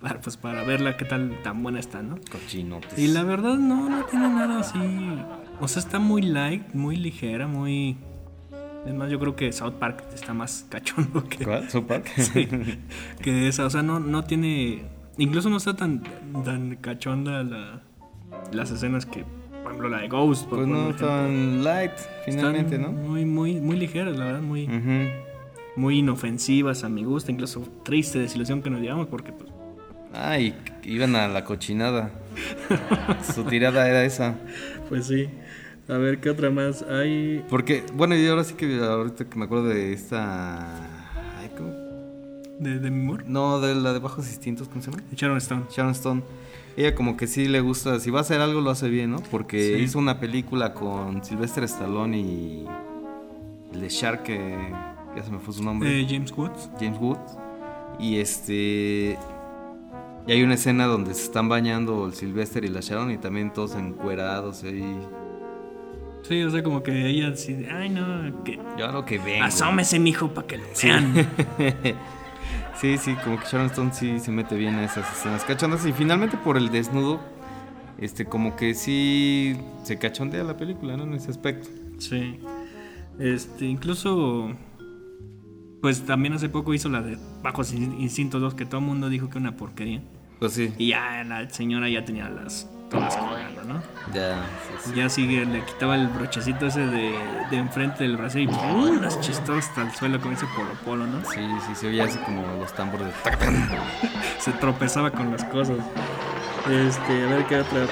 Para, 0.00 0.20
pues 0.20 0.36
para 0.36 0.62
verla 0.62 0.96
qué 0.96 1.04
tal 1.06 1.40
tan 1.42 1.62
buena 1.62 1.80
está, 1.80 2.02
¿no? 2.02 2.16
cochinotes. 2.30 2.98
Y 2.98 3.08
la 3.08 3.22
verdad 3.22 3.54
no, 3.56 3.88
no 3.88 4.04
tiene 4.04 4.28
nada 4.28 4.60
así. 4.60 4.78
O 5.60 5.68
sea, 5.68 5.80
está 5.80 5.98
muy 5.98 6.22
light, 6.22 6.74
muy 6.74 6.96
ligera, 6.96 7.46
muy. 7.46 7.96
Es 8.86 8.94
más, 8.94 9.10
yo 9.10 9.18
creo 9.18 9.34
que 9.34 9.50
South 9.52 9.72
Park 9.80 10.04
está 10.14 10.34
más 10.34 10.66
cachondo 10.70 11.24
que, 11.24 11.44
¿Cuál? 11.44 11.68
¿South 11.70 11.84
Park? 11.84 12.06
Sí, 12.16 12.46
que 13.22 13.48
esa. 13.48 13.64
O 13.64 13.70
sea, 13.70 13.82
no, 13.82 13.98
no 13.98 14.24
tiene. 14.24 14.82
Incluso 15.18 15.48
no 15.48 15.56
está 15.56 15.74
tan, 15.74 16.02
tan 16.44 16.76
cachonda 16.76 17.42
la, 17.42 17.80
las 18.52 18.70
escenas 18.70 19.06
que. 19.06 19.24
Por 19.62 19.72
ejemplo, 19.72 19.88
la 19.88 20.02
de 20.02 20.08
Ghost. 20.08 20.46
por 20.46 20.58
Pues 20.58 20.68
no 20.68 20.94
tan 20.94 21.64
light, 21.64 21.90
finalmente, 22.24 22.76
Están 22.76 22.94
¿no? 22.94 23.02
Muy, 23.02 23.24
muy, 23.24 23.60
muy 23.60 23.76
ligeras, 23.76 24.16
la 24.16 24.26
verdad, 24.26 24.42
muy, 24.42 24.64
Ujú. 24.66 25.10
muy 25.74 25.98
inofensivas 25.98 26.84
a 26.84 26.88
mi 26.90 27.02
gusto. 27.02 27.32
Incluso 27.32 27.62
triste 27.82 28.18
desilusión 28.20 28.62
que 28.62 28.68
nos 28.70 28.80
llevamos 28.82 29.06
porque, 29.08 29.32
pues. 29.32 29.50
Ay, 30.16 30.54
iban 30.84 31.14
a 31.16 31.28
la 31.28 31.44
cochinada. 31.44 32.10
Su 33.34 33.44
tirada 33.44 33.88
era 33.88 34.04
esa. 34.04 34.34
Pues 34.88 35.06
sí. 35.06 35.28
A 35.88 35.98
ver, 35.98 36.18
¿qué 36.18 36.30
otra 36.30 36.50
más 36.50 36.82
hay? 36.82 37.44
Porque, 37.48 37.84
bueno, 37.94 38.16
y 38.16 38.26
ahora 38.26 38.42
sí 38.44 38.54
que 38.54 38.78
ahorita 38.82 39.26
que 39.26 39.38
me 39.38 39.44
acuerdo 39.44 39.66
de 39.68 39.92
esta. 39.92 40.84
Ay, 41.38 41.50
¿cómo? 41.56 41.70
De, 42.58 42.78
de 42.80 42.90
mi 42.90 43.00
humor. 43.02 43.24
No, 43.26 43.60
de 43.60 43.74
la 43.74 43.92
de 43.92 43.98
Bajos 43.98 44.26
Instintos, 44.28 44.68
¿cómo 44.68 44.82
se 44.82 44.90
llama? 44.90 45.02
De 45.10 45.16
Sharon 45.16 45.36
Stone. 45.38 45.62
Sharon 45.70 45.92
Stone. 45.92 46.22
Ella 46.76 46.94
como 46.94 47.16
que 47.16 47.26
sí 47.26 47.46
le 47.48 47.60
gusta, 47.60 48.00
si 48.00 48.10
va 48.10 48.18
a 48.18 48.22
hacer 48.22 48.40
algo 48.40 48.60
lo 48.60 48.70
hace 48.70 48.88
bien, 48.88 49.10
¿no? 49.12 49.18
Porque 49.30 49.76
Sí. 49.76 49.82
hizo 49.82 49.98
una 49.98 50.18
película 50.20 50.74
con 50.74 51.24
Sylvester 51.24 51.64
Stallone 51.64 52.18
y 52.18 52.66
el 53.72 53.80
de 53.80 53.88
Shark, 53.88 54.24
que 54.24 54.38
ya 55.16 55.22
se 55.22 55.30
me 55.30 55.38
fue 55.38 55.54
su 55.54 55.62
nombre. 55.62 56.00
Eh, 56.00 56.06
James 56.08 56.32
Woods. 56.36 56.68
James 56.80 56.98
Woods. 57.00 57.38
Y 57.98 58.18
este. 58.18 59.16
Y 60.26 60.32
hay 60.32 60.42
una 60.42 60.54
escena 60.54 60.86
donde 60.86 61.14
se 61.14 61.22
están 61.24 61.48
bañando 61.48 62.06
el 62.06 62.14
Sylvester 62.14 62.64
y 62.64 62.68
la 62.68 62.80
Sharon 62.80 63.10
y 63.12 63.18
también 63.18 63.52
todos 63.52 63.74
encuerados 63.76 64.62
ahí. 64.64 64.98
Sí, 66.22 66.42
o 66.42 66.50
sea, 66.50 66.62
como 66.64 66.82
que 66.82 67.06
ella 67.06 67.36
sí. 67.36 67.64
Ay, 67.72 67.88
no, 67.88 68.42
que. 68.42 68.58
Yo 68.76 68.90
lo 68.90 69.04
que 69.04 69.18
vengo. 69.18 69.44
Asómese, 69.44 70.00
mijo, 70.00 70.28
para 70.34 70.46
que 70.46 70.58
lo 70.58 70.64
vean. 70.82 71.14
Sí, 72.80 72.98
sí, 72.98 73.14
como 73.24 73.38
que 73.40 73.46
Sharon 73.46 73.68
Stone 73.68 73.94
sí 73.94 74.20
se 74.20 74.30
mete 74.30 74.54
bien 74.54 74.74
a 74.74 74.84
esas 74.84 75.10
escenas 75.16 75.44
cachondas. 75.44 75.86
Y 75.86 75.92
finalmente 75.94 76.36
por 76.36 76.58
el 76.58 76.68
desnudo, 76.70 77.20
este, 77.96 78.26
como 78.26 78.54
que 78.54 78.74
sí 78.74 79.56
se 79.82 79.98
cachondea 79.98 80.44
la 80.44 80.58
película, 80.58 80.94
¿no? 80.94 81.04
En 81.04 81.14
ese 81.14 81.30
aspecto. 81.30 81.68
Sí. 81.98 82.38
Este, 83.18 83.64
incluso. 83.64 84.50
Pues 85.80 86.04
también 86.04 86.34
hace 86.34 86.50
poco 86.50 86.74
hizo 86.74 86.90
la 86.90 87.00
de 87.00 87.16
Bajos 87.42 87.72
In- 87.72 87.98
Instintos 88.00 88.42
2, 88.42 88.54
que 88.54 88.66
todo 88.66 88.80
el 88.80 88.86
mundo 88.86 89.08
dijo 89.08 89.30
que 89.30 89.38
una 89.38 89.56
porquería. 89.56 90.02
Pues 90.38 90.52
sí. 90.52 90.72
Y 90.78 90.88
ya 90.88 91.24
la 91.24 91.48
señora 91.50 91.88
ya 91.88 92.04
tenía 92.04 92.28
las. 92.28 92.68
Todas 92.90 93.16
colgando. 93.16 93.64
¿no? 93.64 93.82
Ya, 94.14 94.36
sí, 94.82 94.90
sí. 94.90 94.92
Ya 94.94 95.08
sigue, 95.08 95.44
le 95.44 95.64
quitaba 95.64 95.96
el 95.96 96.06
brochecito 96.06 96.66
ese 96.66 96.86
de, 96.86 97.18
de 97.50 97.56
enfrente 97.56 98.04
del 98.04 98.16
brazo 98.16 98.38
y 98.38 98.46
¡pum! 98.46 99.00
las 99.00 99.20
chistoras 99.20 99.68
hasta 99.68 99.82
el 99.82 99.90
suelo 99.90 100.20
con 100.20 100.32
ese 100.32 100.46
polo 100.54 100.70
polo, 100.84 101.04
¿no? 101.04 101.20
Sí, 101.24 101.40
sí, 101.66 101.74
se 101.74 101.88
oía 101.88 102.04
así 102.04 102.16
como 102.18 102.42
los 102.58 102.72
tambores 102.74 103.08
de. 103.08 103.12
Se 104.38 104.52
tropezaba 104.52 105.10
con 105.10 105.32
las 105.32 105.42
cosas. 105.44 105.78
Este, 106.70 107.24
a 107.24 107.26
ver 107.26 107.46
qué 107.46 107.56
otra. 107.58 107.86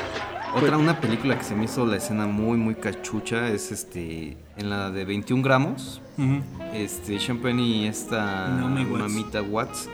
Otra, 0.55 0.79
una 0.79 1.01
película 1.01 1.37
que 1.37 1.43
se 1.43 1.57
me 1.57 1.65
hizo 1.65 1.85
la 1.85 1.97
escena 1.97 2.29
muy, 2.29 2.57
muy 2.57 2.77
cachucha 2.77 3.49
es 3.49 3.73
este, 3.73 4.37
en 4.57 4.71
la 4.71 4.93
de 4.93 5.05
21 5.05 5.43
gramos. 5.43 6.01
Este, 6.73 7.19
Penn 7.43 7.59
y 7.59 7.89
esta 7.89 8.61
Watts. 8.63 8.89
mamita 8.89 9.43
Watts, 9.43 9.89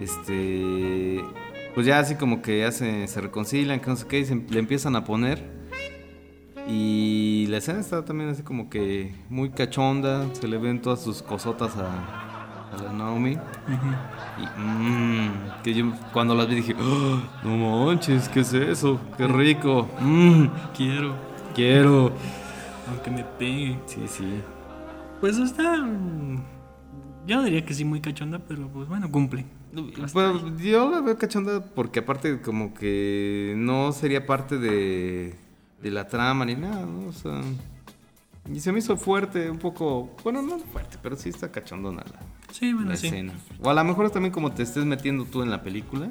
este, 0.00 1.24
pues 1.76 1.86
ya 1.86 2.00
así 2.00 2.16
como 2.16 2.42
que 2.42 2.58
ya 2.60 2.72
se, 2.72 3.06
se 3.06 3.20
reconcilian, 3.20 3.78
que 3.78 3.86
no 3.90 3.94
sé 3.96 4.06
qué, 4.08 4.18
y 4.18 4.24
se, 4.24 4.34
le 4.34 4.58
empiezan 4.58 4.96
a 4.96 5.04
poner. 5.04 5.54
Y 6.68 7.46
la 7.48 7.58
escena 7.58 7.78
está 7.78 8.04
también 8.04 8.30
así 8.30 8.42
como 8.42 8.68
que 8.68 9.14
muy 9.28 9.50
cachonda, 9.50 10.26
se 10.34 10.48
le 10.48 10.58
ven 10.58 10.82
todas 10.82 11.00
sus 11.00 11.22
cosotas 11.22 11.76
a, 11.76 12.72
a 12.74 12.82
la 12.82 12.92
Naomi. 12.92 13.38
Y 14.38 14.60
mmm, 14.60 15.28
que 15.62 15.74
yo 15.74 15.92
cuando 16.12 16.34
las 16.34 16.48
vi 16.48 16.56
dije, 16.56 16.74
"Oh, 16.80 17.20
no 17.44 17.86
manches, 17.86 18.28
¿qué 18.28 18.40
es 18.40 18.52
eso? 18.52 18.98
Qué 19.16 19.28
rico. 19.28 19.88
Mmm, 20.00 20.46
Quiero, 20.76 21.14
quiero. 21.54 22.10
aunque 22.88 23.10
me 23.12 23.22
pegue. 23.22 23.78
Sí, 23.86 24.02
sí. 24.08 24.40
Pues 25.20 25.38
está. 25.38 25.78
mm, 25.78 26.42
Yo 27.28 27.42
diría 27.44 27.64
que 27.64 27.74
sí, 27.74 27.84
muy 27.84 28.00
cachonda, 28.00 28.40
pero 28.40 28.66
pues 28.68 28.88
bueno, 28.88 29.08
cumple. 29.10 29.44
Pues 30.12 30.58
yo 30.58 30.90
la 30.90 31.00
veo 31.00 31.16
cachonda 31.18 31.64
porque 31.64 32.00
aparte 32.00 32.40
como 32.40 32.72
que 32.74 33.54
no 33.56 33.92
sería 33.92 34.26
parte 34.26 34.58
de, 34.58 35.34
de 35.82 35.90
la 35.90 36.08
trama 36.08 36.44
ni 36.44 36.54
nada, 36.54 36.86
¿no? 36.86 37.08
O 37.08 37.12
sea, 37.12 37.40
y 38.52 38.60
se 38.60 38.72
me 38.72 38.78
hizo 38.78 38.96
fuerte, 38.96 39.50
un 39.50 39.58
poco, 39.58 40.14
bueno, 40.22 40.40
no 40.42 40.58
fuerte, 40.58 40.98
pero 41.02 41.16
sí 41.16 41.28
está 41.28 41.50
cachondona 41.50 42.02
la, 42.04 42.20
Sí, 42.52 42.72
bueno, 42.72 42.90
la 42.90 42.96
sí. 42.96 43.08
escena. 43.08 43.32
O 43.62 43.68
a 43.70 43.74
lo 43.74 43.84
mejor 43.84 44.06
es 44.06 44.12
también 44.12 44.32
como 44.32 44.52
te 44.52 44.62
estés 44.62 44.84
metiendo 44.84 45.24
tú 45.24 45.42
en 45.42 45.50
la 45.50 45.62
película. 45.62 46.10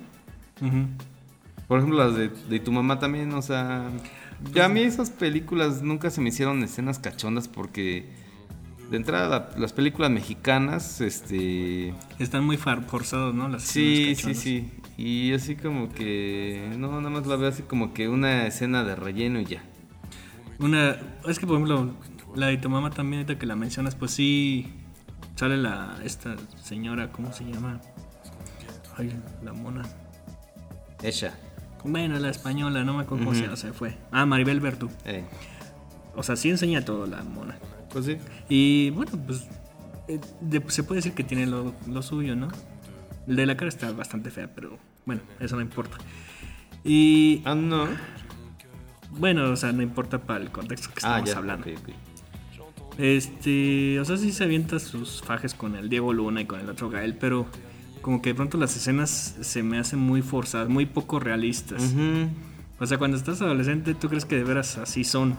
Por 1.68 1.80
ejemplo, 1.80 1.98
las 1.98 2.16
de, 2.16 2.30
de 2.30 2.60
tu 2.60 2.72
mamá 2.72 3.00
también, 3.00 3.34
o 3.34 3.42
sea, 3.42 3.90
ya 4.54 4.66
a 4.66 4.70
mí 4.70 4.82
esas 4.82 5.10
películas 5.10 5.82
nunca 5.82 6.10
se 6.12 6.22
me 6.22 6.30
hicieron 6.30 6.62
escenas 6.64 7.00
cachondas 7.00 7.48
porque 7.48 8.06
de 8.90 8.98
entrada 8.98 9.28
la- 9.56 9.60
las 9.60 9.74
películas 9.74 10.12
mexicanas, 10.12 11.02
este... 11.02 11.94
Están 12.20 12.46
muy 12.46 12.58
forzados, 12.58 13.34
¿no? 13.34 13.48
Las 13.50 13.64
Sí, 13.64 14.16
sí, 14.16 14.34
sí. 14.36 14.72
Y 14.98 15.34
así 15.34 15.56
como 15.58 15.90
que. 15.90 16.74
No, 16.78 16.88
nada 17.02 17.10
más 17.10 17.28
la 17.28 17.36
veo 17.36 17.50
así 17.50 17.64
como 17.64 17.94
que 17.94 18.08
una 18.08 18.48
escena 18.48 18.84
de 18.86 18.96
relleno 18.96 19.42
y 19.42 19.46
ya. 19.46 19.62
Una. 20.60 20.96
Es 21.28 21.38
que, 21.38 21.46
por 21.46 21.56
ejemplo, 21.58 21.94
la 22.34 22.48
de 22.48 22.58
tu 22.58 22.70
mamá 22.70 22.92
también, 22.92 23.24
ahorita 23.24 23.38
que 23.38 23.46
la 23.46 23.58
mencionas, 23.58 23.94
pues 23.96 24.12
sí. 24.12 24.72
Sale 25.36 25.58
la. 25.58 25.98
Esta 26.06 26.36
señora, 26.64 27.12
¿cómo 27.12 27.34
se 27.34 27.44
llama? 27.44 27.82
Ay, 28.96 29.12
la 29.44 29.52
mona. 29.52 29.82
Ella. 31.04 31.38
Bueno, 31.84 32.18
la 32.18 32.30
española, 32.30 32.86
no 32.86 32.94
me 32.94 33.04
acuerdo 33.04 33.26
cómo 33.26 33.32
Ujú. 33.32 33.40
se 33.40 33.44
llama, 33.48 33.58
se 33.58 33.74
fue. 33.74 33.98
Ah, 34.14 34.26
Maribel 34.26 34.62
Bertu. 34.62 34.90
Eh. 35.04 35.26
O 36.16 36.24
sea, 36.24 36.38
sí 36.38 36.50
enseña 36.50 36.86
todo 36.86 37.06
la 37.06 37.22
mona. 37.24 37.58
Pues 37.96 38.06
sí. 38.08 38.18
Y 38.50 38.90
bueno, 38.90 39.12
pues 39.26 39.48
eh, 40.10 40.20
de- 40.42 40.62
se 40.70 40.84
puede 40.84 40.98
decir 41.00 41.14
que 41.14 41.24
tiene 41.24 41.46
lo, 41.46 41.74
lo 41.88 42.02
suyo, 42.02 42.36
¿no? 42.36 42.50
El 43.26 43.38
de 43.38 43.46
la 43.46 43.56
cara 43.56 43.70
está 43.70 43.90
bastante 43.94 44.32
fea, 44.32 44.54
pero 44.54 44.78
bueno, 45.06 45.22
eso 45.40 45.56
no 45.56 45.62
importa. 45.62 45.98
Y 46.84 47.42
Ah, 47.46 47.56
no. 47.56 47.88
bueno, 49.12 49.50
o 49.50 49.56
sea, 49.56 49.72
no 49.72 49.82
importa 49.82 50.20
para 50.20 50.44
el 50.44 50.52
contexto 50.52 50.90
que 50.90 51.00
Ah, 51.06 51.20
estamos 51.20 51.30
ya. 51.30 51.38
hablando. 51.38 51.68
Este, 52.98 54.00
o 54.00 54.06
sea, 54.06 54.18
sí 54.18 54.32
se 54.32 54.44
avienta 54.44 54.80
sus 54.80 55.22
fajes 55.22 55.54
con 55.54 55.76
el 55.76 55.90
Diego 55.90 56.12
Luna 56.14 56.42
y 56.42 56.46
con 56.46 56.60
el 56.60 56.70
otro 56.70 56.90
Gael, 56.90 57.16
pero 57.16 57.46
como 58.02 58.22
que 58.22 58.30
de 58.30 58.36
pronto 58.36 58.58
las 58.58 58.76
escenas 58.76 59.38
se 59.42 59.64
me 59.64 59.80
hacen 59.80 60.00
muy 60.00 60.22
forzadas, 60.22 60.70
muy 60.70 60.86
poco 60.86 61.20
realistas. 61.20 61.94
O 62.80 62.86
sea, 62.86 62.98
cuando 62.98 63.16
estás 63.18 63.42
adolescente, 63.42 63.96
tú 63.96 64.10
crees 64.10 64.26
que 64.26 64.36
de 64.36 64.44
veras 64.44 64.78
así 64.78 65.04
son. 65.06 65.36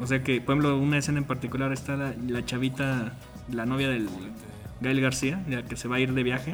O 0.00 0.06
sea, 0.06 0.22
que, 0.22 0.40
por 0.40 0.54
ejemplo, 0.54 0.78
una 0.78 0.98
escena 0.98 1.18
en 1.18 1.24
particular 1.24 1.72
está 1.72 1.96
la, 1.96 2.14
la 2.26 2.44
chavita, 2.44 3.12
la 3.52 3.66
novia 3.66 3.88
del 3.88 4.08
Gael 4.80 5.00
García, 5.00 5.44
la 5.48 5.62
que 5.64 5.76
se 5.76 5.88
va 5.88 5.96
a 5.96 6.00
ir 6.00 6.12
de 6.14 6.22
viaje. 6.22 6.52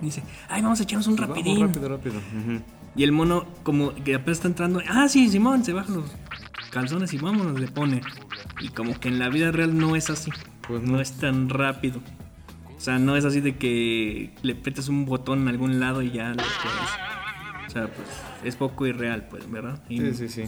Dice, 0.00 0.22
ay, 0.48 0.60
vamos 0.62 0.80
a 0.80 0.82
echarnos 0.82 1.06
un 1.06 1.16
Vamos, 1.16 1.28
rapidín. 1.36 1.60
rápido, 1.60 1.88
rápido. 1.88 2.14
Y 2.96 3.02
el 3.04 3.12
mono, 3.12 3.46
como 3.62 3.94
que 3.94 4.14
apenas 4.14 4.38
está 4.38 4.48
entrando, 4.48 4.80
ah, 4.88 5.08
sí, 5.08 5.28
Simón, 5.28 5.64
se 5.64 5.72
baja 5.72 5.92
los 5.92 6.10
calzones 6.70 7.12
y 7.14 7.18
vámonos, 7.18 7.58
le 7.60 7.68
pone. 7.68 8.00
Y 8.60 8.68
como 8.70 8.98
que 8.98 9.08
en 9.08 9.18
la 9.18 9.28
vida 9.28 9.52
real 9.52 9.76
no 9.78 9.96
es 9.96 10.10
así. 10.10 10.30
Pues 10.66 10.82
no. 10.82 10.92
no. 10.92 11.00
es 11.00 11.12
tan 11.12 11.48
rápido. 11.48 12.00
O 12.76 12.80
sea, 12.80 12.98
no 12.98 13.16
es 13.16 13.24
así 13.24 13.40
de 13.40 13.56
que 13.56 14.34
le 14.42 14.52
apretas 14.54 14.88
un 14.88 15.06
botón 15.06 15.42
en 15.42 15.48
algún 15.48 15.78
lado 15.80 16.02
y 16.02 16.10
ya 16.10 16.30
lo 16.30 16.36
puedes. 16.36 17.66
O 17.66 17.70
sea, 17.70 17.86
pues 17.88 18.08
es 18.44 18.56
poco 18.56 18.86
irreal, 18.86 19.26
pues, 19.30 19.50
¿verdad? 19.50 19.82
Y- 19.88 20.00
Sí, 20.00 20.14
sí, 20.14 20.28
sí. 20.28 20.42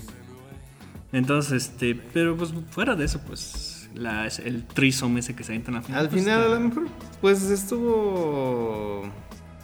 Entonces, 1.12 1.64
este, 1.64 1.94
pero 1.94 2.36
pues 2.36 2.52
fuera 2.70 2.94
de 2.94 3.04
eso, 3.06 3.20
pues 3.26 3.88
la, 3.94 4.26
el 4.26 4.64
trisom 4.66 5.16
ese 5.18 5.34
que 5.34 5.42
se 5.44 5.52
avientan 5.52 5.76
al 5.76 5.82
final. 5.82 6.00
Al 6.00 6.08
pues, 6.08 6.22
final, 6.22 6.42
a 6.42 6.48
lo 6.48 6.60
mejor, 6.60 6.88
pues 7.20 7.42
estuvo. 7.50 9.02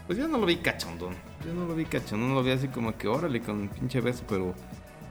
Pues 0.07 0.19
yo 0.19 0.29
no 0.29 0.39
lo 0.39 0.47
vi 0.47 0.57
cachondón. 0.57 1.15
Yo 1.47 1.53
no 1.55 1.67
lo 1.67 1.75
vi 1.75 1.85
cachondón, 1.85 2.31
no 2.31 2.35
lo 2.37 2.43
vi 2.43 2.53
así 2.53 2.69
como 2.69 2.97
que 2.97 3.09
órale 3.09 3.41
con 3.41 3.57
un 3.61 3.69
pinche 3.69 4.01
beso, 4.01 4.25
pero. 4.29 4.55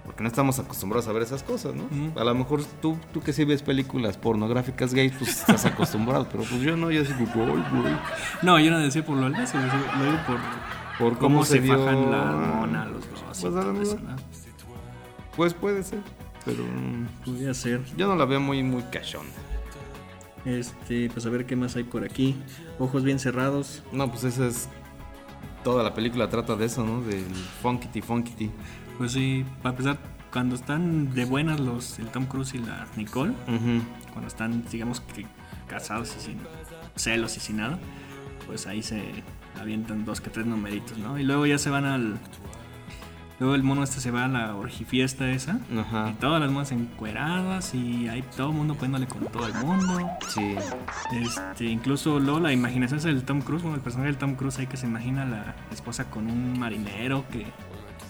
Porque 0.05 0.21
no 0.21 0.27
estamos 0.27 0.59
acostumbrados 0.59 1.07
a 1.07 1.13
ver 1.13 1.23
esas 1.23 1.43
cosas, 1.43 1.73
¿no? 1.75 1.87
A 2.19 2.25
lo 2.25 2.35
mejor 2.35 2.61
tú, 2.81 2.97
tú 3.13 3.21
que 3.21 3.31
sí 3.31 3.45
ves 3.45 3.61
películas 3.63 4.17
pornográficas 4.17 4.93
gays, 4.93 5.13
pues 5.17 5.29
estás 5.29 5.65
acostumbrado, 5.65 6.27
pero 6.29 6.43
pues 6.43 6.59
yo 6.59 6.75
no, 6.75 6.91
yo 6.91 7.03
así 7.03 7.13
como, 7.13 7.45
güey. 7.53 7.63
No, 8.41 8.59
yo 8.59 8.69
no 8.69 8.79
decía 8.79 9.05
por 9.05 9.15
lo 9.15 9.23
del 9.29 9.33
beso, 9.33 9.57
lo 9.57 9.63
digo 10.03 10.17
por, 10.27 10.37
Por 10.99 11.17
cómo, 11.17 11.35
cómo 11.35 11.45
se, 11.45 11.53
se 11.53 11.61
dio- 11.61 11.77
fajan 11.77 12.11
la 12.11 12.25
mona, 12.25 12.85
los 12.85 13.09
dos. 13.09 13.23
Pues. 13.77 13.95
Pues 15.37 15.53
puede 15.53 15.83
ser, 15.83 16.01
pero 16.45 16.63
mm, 16.63 17.23
Podría 17.25 17.53
ser. 17.53 17.81
yo 17.97 18.07
no 18.07 18.15
la 18.15 18.25
veo 18.25 18.39
muy, 18.39 18.63
muy 18.63 18.83
cachonda. 18.83 19.31
Este, 20.45 21.09
pues 21.09 21.25
a 21.25 21.29
ver 21.29 21.45
qué 21.45 21.55
más 21.55 21.75
hay 21.75 21.83
por 21.83 22.03
aquí. 22.03 22.35
Ojos 22.79 23.03
bien 23.03 23.19
cerrados. 23.19 23.83
No, 23.91 24.09
pues 24.11 24.23
esa 24.25 24.47
es. 24.47 24.67
Toda 25.63 25.83
la 25.83 25.93
película 25.93 26.29
trata 26.29 26.55
de 26.57 26.65
eso, 26.65 26.83
¿no? 26.83 27.01
Del 27.01 27.23
funkity 27.61 28.01
funkity. 28.01 28.51
Pues 28.97 29.13
sí, 29.13 29.45
para 29.61 29.69
empezar, 29.71 29.97
cuando 30.33 30.55
están 30.55 31.13
de 31.13 31.23
buenas 31.23 31.61
los 31.61 31.97
el 31.99 32.07
Tom 32.07 32.25
Cruise 32.25 32.53
y 32.55 32.57
la 32.57 32.85
Nicole, 32.97 33.33
cuando 34.11 34.27
están, 34.27 34.65
digamos 34.69 34.99
que 34.99 35.25
casados 35.67 36.13
y 36.17 36.19
sin 36.19 36.39
celos 36.97 37.37
y 37.37 37.39
sin 37.39 37.57
nada, 37.57 37.79
pues 38.45 38.67
ahí 38.67 38.83
se 38.83 39.01
avientan 39.59 40.03
dos 40.03 40.19
que 40.19 40.29
tres 40.29 40.45
numeritos, 40.45 40.97
¿no? 40.97 41.17
Y 41.17 41.23
luego 41.23 41.45
ya 41.45 41.57
se 41.57 41.69
van 41.69 41.85
al. 41.85 42.19
Luego 43.43 43.55
el 43.55 43.63
mono 43.63 43.83
este 43.83 43.99
se 43.99 44.09
va 44.09 44.23
a 44.23 44.29
la 44.29 44.55
orgifiesta 44.55 45.29
esa. 45.29 45.59
Y 45.69 45.77
Ajá. 45.77 46.13
todas 46.21 46.39
las 46.39 46.49
monas 46.49 46.71
encueradas 46.71 47.75
y 47.75 48.07
hay 48.07 48.21
todo 48.37 48.51
el 48.51 48.53
mundo 48.55 48.75
poniéndole 48.75 49.05
con 49.05 49.25
todo 49.27 49.45
el 49.47 49.53
mundo. 49.55 50.09
Sí. 50.29 50.55
Este, 51.11 51.65
incluso 51.65 52.21
luego 52.21 52.39
la 52.39 52.53
imaginación 52.53 52.99
es 52.99 53.03
del 53.03 53.23
Tom 53.25 53.41
Cruise, 53.41 53.61
bueno, 53.63 53.75
el 53.75 53.81
personaje 53.81 54.07
del 54.11 54.17
Tom 54.17 54.35
Cruise 54.35 54.59
ahí 54.59 54.67
que 54.67 54.77
se 54.77 54.85
imagina 54.85 55.23
a 55.23 55.25
la 55.25 55.55
esposa 55.73 56.09
con 56.09 56.31
un 56.31 56.57
marinero 56.57 57.25
que 57.33 57.45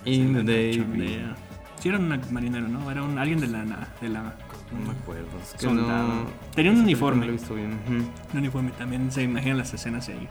In 0.06 0.46
the 0.46 0.70
cachondea. 0.78 1.36
Sí 1.80 1.90
era 1.90 1.98
un 1.98 2.22
marinero, 2.30 2.68
¿no? 2.68 2.92
Era 2.92 3.02
un, 3.02 3.18
alguien 3.18 3.40
de 3.40 3.48
la 3.48 3.66
de 4.02 4.10
la 4.10 4.36
No 4.72 4.86
me 4.86 4.92
acuerdo. 4.92 5.30
Es 5.42 5.54
que 5.54 5.62
Soldado. 5.66 6.10
no. 6.10 6.26
Tenía 6.54 6.72
un 6.72 6.82
uniforme. 6.82 7.26
he 7.26 7.32
visto 7.32 7.56
bien. 7.56 7.80
Un 7.88 8.38
uniforme 8.38 8.70
también 8.78 9.12
se 9.12 9.24
imagina 9.24 9.56
las 9.56 9.74
escenas 9.74 10.10
ahí 10.10 10.28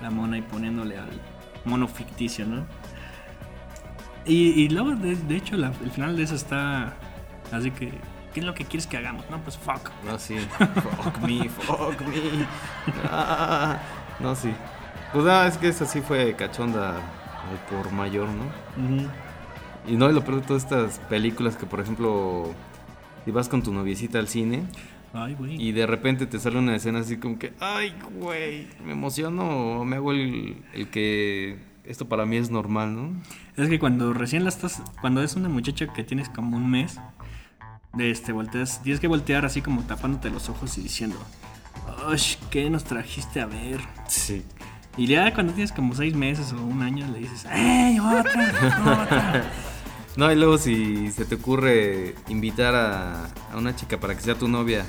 la 0.00 0.08
mona 0.10 0.38
y 0.38 0.40
poniéndole 0.40 0.96
al 0.96 1.10
mono 1.66 1.86
ficticio, 1.86 2.46
¿no? 2.46 2.64
Y, 4.30 4.62
y 4.62 4.68
luego 4.68 4.94
de, 4.94 5.16
de 5.16 5.36
hecho 5.36 5.56
la- 5.56 5.72
el 5.82 5.90
final 5.90 6.16
de 6.16 6.22
eso 6.22 6.34
está 6.34 6.94
así 7.52 7.70
que 7.72 7.90
¿qué 8.32 8.40
es 8.40 8.46
lo 8.46 8.54
que 8.54 8.64
quieres 8.64 8.86
que 8.86 8.96
hagamos? 8.96 9.24
No, 9.30 9.38
pues 9.42 9.58
fuck. 9.58 9.90
No, 10.06 10.18
sí. 10.18 10.36
fuck 10.58 11.18
me, 11.20 11.48
fuck 11.48 12.00
me. 12.02 12.46
Ah, 13.10 13.78
no, 14.20 14.34
sí. 14.36 14.52
Pues 15.12 15.24
nada, 15.24 15.48
es 15.48 15.58
que 15.58 15.68
esa 15.68 15.84
sí 15.86 16.00
fue 16.00 16.34
cachonda 16.36 16.96
al 16.98 17.58
por 17.68 17.90
mayor, 17.92 18.28
¿no? 18.28 18.44
Y 19.88 19.96
no, 19.96 20.08
y 20.08 20.12
lo 20.12 20.22
peor 20.24 20.40
de 20.42 20.46
todas 20.46 20.62
estas 20.62 20.98
películas 21.08 21.56
que, 21.56 21.66
por 21.66 21.80
ejemplo, 21.80 22.52
si 23.24 23.30
vas 23.32 23.48
con 23.48 23.62
tu 23.62 23.72
noviecita 23.72 24.18
al 24.20 24.28
cine 24.28 24.62
Ay, 25.12 25.34
güey. 25.34 25.60
y 25.60 25.72
de 25.72 25.86
repente 25.86 26.26
te 26.26 26.38
sale 26.38 26.58
una 26.58 26.76
escena 26.76 27.00
así 27.00 27.16
como 27.16 27.38
que, 27.38 27.52
ay, 27.58 27.92
güey, 28.20 28.68
me 28.84 28.92
emociono 28.92 29.84
me 29.84 29.96
hago 29.96 30.12
el, 30.12 30.62
el 30.74 30.88
que 30.90 31.58
esto 31.84 32.08
para 32.08 32.26
mí 32.26 32.36
es 32.36 32.50
normal, 32.50 32.94
¿no? 32.94 33.22
Es 33.56 33.68
que 33.68 33.78
cuando 33.78 34.12
recién 34.12 34.44
la 34.44 34.48
estás, 34.50 34.82
cuando 35.00 35.22
es 35.22 35.34
una 35.36 35.48
muchacha 35.48 35.92
que 35.92 36.04
tienes 36.04 36.28
como 36.28 36.56
un 36.56 36.70
mes, 36.70 36.98
de 37.92 38.10
este 38.10 38.32
volteas, 38.32 38.82
tienes 38.82 39.00
que 39.00 39.08
voltear 39.08 39.44
así 39.44 39.62
como 39.62 39.82
tapándote 39.82 40.30
los 40.30 40.48
ojos 40.48 40.78
y 40.78 40.82
diciendo, 40.82 41.16
"Ush, 42.12 42.36
¿qué 42.50 42.70
nos 42.70 42.84
trajiste 42.84 43.40
a 43.40 43.46
ver?" 43.46 43.80
Sí. 44.08 44.44
Y 44.96 45.06
ya 45.06 45.32
cuando 45.34 45.52
tienes 45.52 45.72
como 45.72 45.94
seis 45.94 46.14
meses 46.14 46.52
o 46.52 46.62
un 46.62 46.82
año 46.82 47.06
le 47.08 47.20
dices, 47.20 47.46
¡Ey, 47.52 47.98
otra! 47.98 49.02
otra! 49.02 49.44
No, 50.16 50.30
y 50.30 50.34
luego 50.34 50.58
si 50.58 51.08
se 51.12 51.24
te 51.24 51.36
ocurre 51.36 52.16
invitar 52.28 52.74
a, 52.74 53.26
a 53.52 53.56
una 53.56 53.76
chica 53.76 53.98
para 54.00 54.16
que 54.16 54.20
sea 54.20 54.34
tu 54.34 54.48
novia 54.48 54.84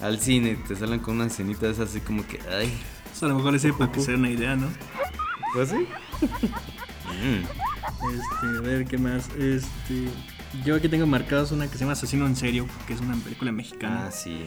al 0.00 0.20
cine 0.20 0.52
y 0.52 0.56
te 0.56 0.76
salen 0.76 1.00
con 1.00 1.16
una 1.16 1.26
escenita 1.26 1.68
es 1.68 1.80
así 1.80 2.00
como 2.00 2.24
que, 2.24 2.38
ay, 2.48 2.72
O 3.12 3.16
sea, 3.18 3.26
a 3.26 3.32
lo 3.32 3.36
mejor 3.38 3.56
ese 3.56 3.72
para 3.72 3.90
que 3.90 4.00
sea 4.00 4.14
una 4.14 4.30
idea, 4.30 4.54
¿no? 4.54 4.68
pues 5.52 5.70
sí. 5.70 5.86
Este, 8.12 8.58
a 8.58 8.60
ver, 8.60 8.84
¿qué 8.86 8.98
más? 8.98 9.28
Este, 9.36 10.08
yo 10.64 10.76
aquí 10.76 10.88
tengo 10.88 11.06
marcados 11.06 11.52
una 11.52 11.66
que 11.66 11.74
se 11.74 11.80
llama 11.80 11.92
Asesino 11.92 12.26
en 12.26 12.36
Serio, 12.36 12.66
que 12.86 12.94
es 12.94 13.00
una 13.00 13.16
película 13.16 13.52
mexicana. 13.52 14.06
Ah, 14.06 14.10
sí. 14.10 14.44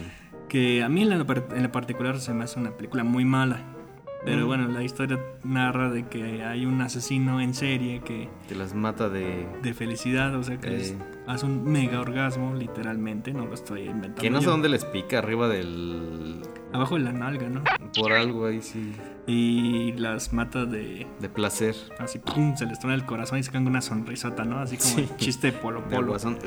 Que 0.48 0.82
a 0.82 0.88
mí 0.88 1.02
en 1.02 1.10
la, 1.10 1.16
en 1.54 1.62
la 1.62 1.72
particular 1.72 2.20
se 2.20 2.32
me 2.32 2.44
hace 2.44 2.58
una 2.58 2.76
película 2.76 3.04
muy 3.04 3.24
mala. 3.24 3.77
Pero 4.24 4.44
Mm. 4.44 4.46
bueno, 4.48 4.68
la 4.68 4.82
historia 4.82 5.18
narra 5.44 5.90
de 5.90 6.06
que 6.08 6.42
hay 6.44 6.66
un 6.66 6.80
asesino 6.82 7.40
en 7.40 7.54
serie 7.54 8.00
que 8.00 8.28
Te 8.48 8.54
las 8.56 8.74
mata 8.74 9.08
de... 9.08 9.46
de 9.62 9.74
felicidad, 9.74 10.34
o 10.34 10.42
sea 10.42 10.58
que 10.58 10.70
les 10.70 10.96
hace 11.28 11.46
un 11.46 11.62
mega 11.64 12.00
orgasmo, 12.00 12.54
literalmente, 12.54 13.32
no 13.32 13.46
lo 13.46 13.54
estoy 13.54 13.82
inventando. 13.82 14.20
Que 14.20 14.30
no 14.30 14.40
sé 14.40 14.48
dónde 14.48 14.68
les 14.68 14.84
pica, 14.84 15.18
arriba 15.18 15.48
del... 15.48 16.42
Abajo 16.72 16.96
de 16.96 17.02
la 17.02 17.12
nalga, 17.12 17.48
¿no? 17.48 17.62
Por 17.98 18.12
algo 18.12 18.46
ahí 18.46 18.60
sí. 18.60 18.92
Y 19.26 19.92
las 19.92 20.32
mata 20.32 20.66
de. 20.66 21.06
De 21.20 21.28
placer. 21.28 21.74
Así, 21.98 22.18
pum, 22.18 22.56
se 22.56 22.66
les 22.66 22.78
truena 22.78 22.94
el 22.94 23.04
corazón 23.06 23.38
y 23.38 23.42
con 23.44 23.66
una 23.66 23.80
sonrisota, 23.80 24.44
¿no? 24.44 24.58
Así 24.58 24.76
como 24.76 24.90
Sí. 24.90 25.00
el 25.10 25.16
chiste 25.16 25.46
de 25.52 25.52
Polo 25.58 25.80
De 25.82 25.94
Polo. 25.96 26.08
guasón. 26.08 26.38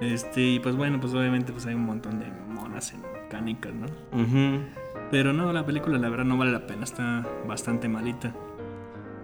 Este, 0.00 0.40
y 0.42 0.58
pues 0.60 0.76
bueno, 0.76 1.00
pues 1.00 1.14
obviamente 1.14 1.52
pues 1.52 1.66
hay 1.66 1.74
un 1.74 1.84
montón 1.86 2.18
de 2.18 2.26
monas 2.48 2.92
en 2.92 3.00
canicas, 3.30 3.72
¿no? 3.74 3.86
Ujú. 4.12 4.62
Pero 5.10 5.32
no, 5.32 5.52
la 5.52 5.64
película 5.64 5.98
la 5.98 6.08
verdad 6.08 6.24
no 6.24 6.36
vale 6.36 6.52
la 6.52 6.66
pena, 6.66 6.84
está 6.84 7.26
bastante 7.46 7.88
malita. 7.88 8.34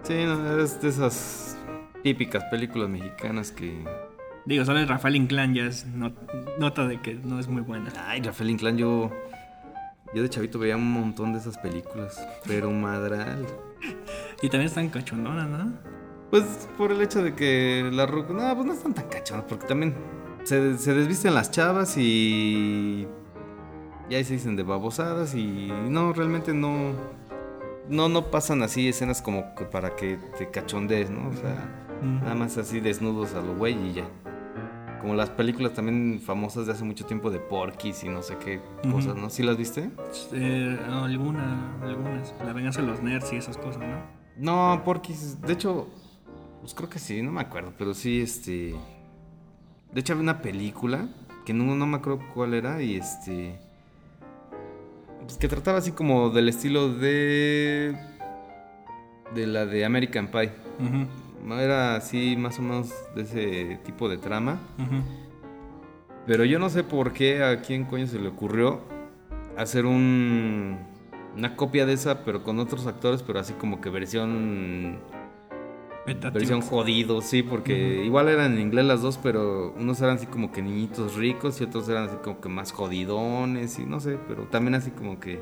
Sí, 0.03 0.23
no, 0.25 0.57
es 0.59 0.81
de 0.81 0.89
esas 0.89 1.57
típicas 2.03 2.43
películas 2.45 2.89
mexicanas 2.89 3.51
que... 3.51 3.83
Digo, 4.45 4.65
sale 4.65 4.85
Rafael 4.85 5.15
Inclán, 5.15 5.53
ya 5.53 5.63
es 5.65 5.85
no- 5.85 6.13
nota 6.59 6.85
de 6.87 7.01
que 7.01 7.15
no 7.15 7.39
es 7.39 7.47
muy 7.47 7.61
buena. 7.61 7.91
Ay, 8.07 8.21
Rafael 8.21 8.49
Inclán, 8.49 8.77
yo... 8.77 9.11
Yo 10.13 10.21
de 10.21 10.29
chavito 10.29 10.59
veía 10.59 10.75
un 10.77 10.91
montón 10.91 11.33
de 11.33 11.39
esas 11.39 11.57
películas, 11.57 12.21
pero 12.45 12.69
madral. 12.69 13.47
Y 14.43 14.49
también 14.49 14.67
están 14.67 14.89
cachondonas, 14.89 15.49
¿no? 15.49 15.73
Pues 16.29 16.43
por 16.77 16.91
el 16.91 17.01
hecho 17.01 17.23
de 17.23 17.33
que 17.33 17.89
la 17.91 18.05
rock... 18.05 18.29
No, 18.29 18.53
pues 18.55 18.67
no 18.67 18.73
están 18.73 18.93
tan 18.93 19.07
cachondas, 19.09 19.45
porque 19.49 19.65
también 19.65 19.95
se, 20.43 20.77
se 20.77 20.93
desvisten 20.93 21.33
las 21.33 21.49
chavas 21.51 21.97
y... 21.97 23.07
Y 24.09 24.15
ahí 24.15 24.23
se 24.23 24.33
dicen 24.33 24.55
de 24.55 24.63
babosadas 24.63 25.35
y 25.35 25.71
no, 25.89 26.13
realmente 26.13 26.53
no... 26.53 26.93
No, 27.89 28.07
no 28.07 28.31
pasan 28.31 28.63
así 28.63 28.87
escenas 28.87 29.21
como 29.21 29.55
que 29.55 29.65
para 29.65 29.95
que 29.95 30.17
te 30.37 30.49
cachondees, 30.49 31.09
¿no? 31.09 31.29
O 31.29 31.33
sea, 31.33 31.69
nada 32.01 32.33
más 32.35 32.57
así 32.57 32.79
desnudos 32.79 33.33
a 33.33 33.41
lo 33.41 33.55
güey 33.55 33.89
y 33.89 33.93
ya. 33.93 34.05
Como 35.01 35.15
las 35.15 35.29
películas 35.31 35.73
también 35.73 36.21
famosas 36.21 36.65
de 36.65 36.71
hace 36.71 36.85
mucho 36.85 37.05
tiempo 37.05 37.29
de 37.29 37.39
Porky's 37.39 38.05
y 38.05 38.09
no 38.09 38.21
sé 38.21 38.37
qué 38.37 38.61
cosas, 38.89 39.17
¿no? 39.17 39.29
¿Sí 39.29 39.43
las 39.43 39.57
viste? 39.57 39.91
Eh, 40.31 40.79
alguna, 40.89 41.77
algunas. 41.81 42.33
La 42.45 42.53
venganza 42.53 42.81
de 42.81 42.87
los 42.87 43.03
nerds 43.03 43.33
y 43.33 43.35
esas 43.35 43.57
cosas, 43.57 43.81
¿no? 43.81 43.97
No, 44.37 44.81
Porky's, 44.85 45.41
de 45.41 45.51
hecho, 45.51 45.89
pues 46.61 46.73
creo 46.73 46.89
que 46.89 46.99
sí, 46.99 47.21
no 47.21 47.31
me 47.31 47.41
acuerdo, 47.41 47.73
pero 47.77 47.93
sí, 47.93 48.21
este... 48.21 48.73
De 49.91 49.99
hecho 49.99 50.13
había 50.13 50.23
una 50.23 50.41
película, 50.41 51.09
que 51.45 51.53
no, 51.53 51.75
no 51.75 51.85
me 51.85 51.97
acuerdo 51.97 52.21
cuál 52.33 52.53
era, 52.53 52.81
y 52.81 52.95
este... 52.95 53.59
pues, 55.23 55.37
que 55.37 55.47
trataba 55.47 55.79
así 55.79 55.91
como 55.91 56.29
del 56.29 56.49
estilo 56.49 56.89
de... 56.89 57.95
De 59.33 59.47
la 59.47 59.65
de 59.65 59.83
American 59.83 60.27
Pie. 60.27 60.51
Era 61.59 61.95
así 61.95 62.35
más 62.37 62.59
o 62.59 62.61
menos 62.61 62.93
de 63.15 63.21
ese 63.23 63.79
tipo 63.83 64.07
de 64.07 64.17
trama. 64.17 64.59
Pero 66.27 66.45
yo 66.45 66.59
no 66.59 66.69
sé 66.69 66.83
por 66.83 67.13
qué 67.13 67.43
a 67.43 67.61
quién 67.61 67.85
coño 67.85 68.07
se 68.07 68.19
le 68.19 68.27
ocurrió 68.27 68.81
hacer 69.57 69.85
un 69.85 70.77
una 71.35 71.55
copia 71.55 71.85
de 71.85 71.93
esa, 71.93 72.23
pero 72.23 72.43
con 72.43 72.59
otros 72.59 72.85
actores, 72.85 73.23
pero 73.23 73.39
así 73.39 73.53
como 73.53 73.81
que 73.81 73.89
versión 73.89 74.99
Versión 76.05 76.59
Tube. 76.59 76.69
jodido, 76.69 77.21
sí, 77.21 77.43
porque 77.43 78.03
igual 78.03 78.27
eran 78.27 78.53
en 78.53 78.59
inglés 78.61 78.85
las 78.85 79.01
dos, 79.01 79.17
pero 79.21 79.73
unos 79.77 80.01
eran 80.01 80.17
así 80.17 80.25
como 80.25 80.51
que 80.51 80.61
niñitos 80.61 81.15
ricos 81.15 81.61
y 81.61 81.63
otros 81.63 81.87
eran 81.87 82.05
así 82.05 82.17
como 82.23 82.41
que 82.41 82.49
más 82.49 82.71
jodidones 82.73 83.79
y 83.79 83.85
no 83.85 83.99
sé, 83.99 84.17
pero 84.27 84.43
también 84.43 84.75
así 84.75 84.91
como 84.91 85.19
que 85.19 85.41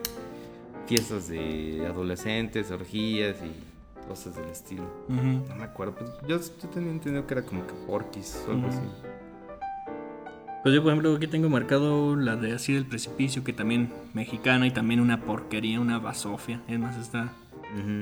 fiestas 0.86 1.28
de 1.30 1.86
adolescentes, 1.88 2.70
orgías 2.70 3.38
y 3.44 4.08
cosas 4.08 4.36
del 4.36 4.50
estilo. 4.50 4.84
Ujú. 5.10 5.48
No 5.50 5.56
me 5.56 5.64
acuerdo, 5.64 5.96
pues 5.96 6.12
yo, 6.28 6.38
yo 6.40 6.70
tenía 6.70 6.92
entendido 6.92 7.26
que 7.26 7.34
era 7.34 7.44
como 7.44 7.66
que 7.66 7.74
Porky's 7.88 8.44
o 8.48 8.52
algo 8.52 8.68
Ujú. 8.68 8.78
así. 8.78 8.88
Pues 10.64 10.76
yo, 10.76 10.84
por 10.84 10.92
ejemplo, 10.92 11.16
aquí 11.16 11.26
tengo 11.26 11.50
marcado 11.50 12.16
la 12.16 12.36
de 12.36 12.54
Así 12.54 12.72
del 12.74 12.86
Precipicio, 12.86 13.44
que 13.44 13.52
también 13.52 13.92
mexicana 14.14 14.68
y 14.68 14.72
también 14.72 15.00
una 15.00 15.22
porquería, 15.22 15.80
una 15.80 15.98
basofia. 15.98 16.62
Es 16.68 16.78
más, 16.78 16.98
está. 16.98 17.34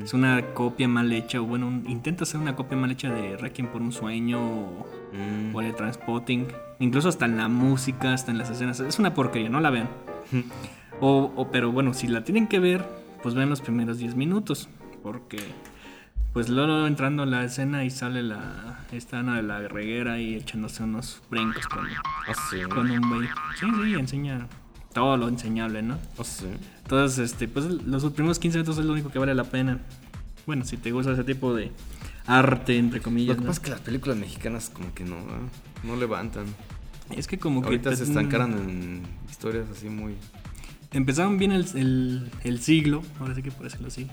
Es 0.03 0.13
una 0.15 0.41
copia 0.53 0.87
mal 0.87 1.11
hecha, 1.11 1.39
o 1.41 1.43
bueno, 1.45 1.67
un- 1.67 1.85
intenta 1.87 2.23
hacer 2.23 2.39
una 2.39 2.55
copia 2.55 2.75
mal 2.77 2.89
hecha 2.91 3.11
de 3.11 3.37
Requiem 3.37 3.67
por 3.67 3.81
un 3.81 3.91
sueño 3.91 4.39
o, 4.41 4.87
Mm. 5.13 5.55
o 5.55 5.61
de 5.61 5.73
Transpotting. 5.73 6.47
Incluso 6.79 7.09
hasta 7.09 7.25
en 7.25 7.37
la 7.37 7.47
música, 7.49 8.13
hasta 8.13 8.31
en 8.31 8.37
las 8.39 8.49
escenas. 8.49 8.79
Es 8.79 8.97
una 8.99 9.13
porquería, 9.13 9.49
no 9.49 9.59
la 9.59 9.69
vean. 9.69 9.89
O, 11.01 11.31
o- 11.35 11.49
pero 11.49 11.71
bueno, 11.71 11.93
si 11.93 12.07
la 12.07 12.25
tienen 12.25 12.47
que 12.47 12.59
ver, 12.59 12.85
pues 13.23 13.33
vean 13.33 13.49
los 13.49 13.61
primeros 13.61 13.99
10 13.99 14.15
minutos. 14.15 14.67
Porque, 15.01 15.37
pues 16.33 16.49
luego 16.49 16.85
entrando 16.87 17.23
a 17.23 17.25
la 17.25 17.45
escena 17.45 17.85
y 17.85 17.89
sale 17.89 18.21
la 18.21 18.79
esta 18.91 19.19
Ana 19.19 19.37
de 19.37 19.43
la 19.43 19.59
Reguera 19.67 20.19
y 20.19 20.35
echándose 20.35 20.83
unos 20.83 21.21
brincos 21.29 21.65
con, 21.67 21.85
Ah, 21.87 22.33
sí. 22.49 22.57
con 22.63 22.91
un 22.91 22.99
güey. 23.09 23.27
Sí, 23.59 23.65
sí, 23.83 23.93
enseña 23.93 24.47
todo 24.93 25.17
lo 25.17 25.27
enseñable, 25.27 25.81
¿no? 25.81 25.97
Ah, 26.17 26.23
sí. 26.23 26.45
Entonces, 26.83 27.31
este, 27.31 27.47
pues 27.47 27.65
los 27.65 28.03
primeros 28.13 28.39
15 28.39 28.57
minutos 28.59 28.77
es 28.79 28.85
lo 28.85 28.93
único 28.93 29.09
que 29.11 29.19
vale 29.19 29.33
la 29.35 29.43
pena. 29.43 29.79
Bueno, 30.47 30.65
si 30.65 30.77
te 30.77 30.91
gusta 30.91 31.11
ese 31.11 31.23
tipo 31.23 31.53
de 31.53 31.71
arte, 32.25 32.77
entre 32.77 32.99
Lo 32.99 33.03
comillas. 33.03 33.35
que 33.35 33.41
¿no? 33.41 33.47
pasa 33.47 33.59
es 33.59 33.65
que 33.65 33.71
las 33.71 33.81
películas 33.81 34.17
mexicanas 34.17 34.69
como 34.73 34.93
que 34.93 35.03
no, 35.03 35.17
¿eh? 35.17 35.49
no 35.83 35.95
levantan. 35.95 36.45
Es 37.15 37.27
que 37.27 37.37
como 37.37 37.61
que... 37.61 37.67
Ahorita 37.67 37.95
se 37.95 38.03
estancaran 38.03 38.53
en 38.53 39.01
historias 39.29 39.67
así 39.69 39.89
muy... 39.89 40.15
Empezaron 40.91 41.37
bien 41.37 41.51
el, 41.51 41.65
el- 41.75 42.31
el 42.43 42.59
siglo, 42.61 43.03
ahora 43.19 43.35
sí 43.35 43.43
que 43.43 43.51
por 43.51 43.63
decirlo 43.63 43.87
así, 43.87 44.07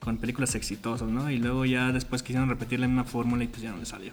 con 0.00 0.16
películas 0.16 0.54
exitosas, 0.54 1.08
¿no? 1.08 1.30
Y 1.30 1.36
luego 1.38 1.66
ya 1.66 1.92
después 1.92 2.22
quisieron 2.22 2.48
repetir 2.48 2.80
la 2.80 2.86
misma 2.86 3.04
fórmula 3.04 3.44
y 3.44 3.48
pues 3.48 3.60
ya 3.62 3.70
no 3.72 3.76
les 3.78 3.88
salió. 3.88 4.12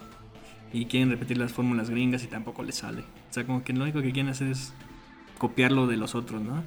Y 0.74 0.86
quieren 0.86 1.08
repetir 1.10 1.38
las 1.38 1.52
fórmulas 1.52 1.88
gringas 1.88 2.22
y 2.24 2.26
tampoco 2.26 2.62
les 2.62 2.76
sale. 2.76 3.00
O 3.00 3.32
sea, 3.32 3.44
como 3.46 3.64
que 3.64 3.72
lo 3.72 3.82
único 3.84 4.02
que 4.02 4.12
quieren 4.12 4.30
hacer 4.30 4.48
es 4.48 4.72
copiarlo 5.42 5.88
de 5.88 5.96
los 5.96 6.14
otros, 6.14 6.40
¿no? 6.40 6.62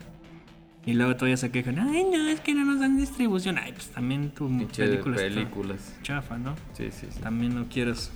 Y 0.86 0.96
luego 0.96 1.16
todavía 1.16 1.38
se 1.38 1.50
quejan, 1.50 1.80
ay, 1.80 2.04
no, 2.04 2.28
es 2.28 2.42
que 2.42 2.54
no 2.54 2.66
nos 2.66 2.82
dan 2.82 2.98
distribución. 2.98 3.58
Ay, 3.58 3.72
pues 3.72 3.88
también 3.88 4.32
tu 4.32 4.50
Pinche 4.50 4.86
película 4.86 5.16
está 5.16 5.30
películas. 5.30 5.96
chafa, 6.04 6.38
¿no? 6.38 6.56
Sí, 6.74 6.90
sí, 6.92 7.08
sí. 7.10 7.22
También 7.22 7.56
no 7.56 7.68
quieres 7.70 8.12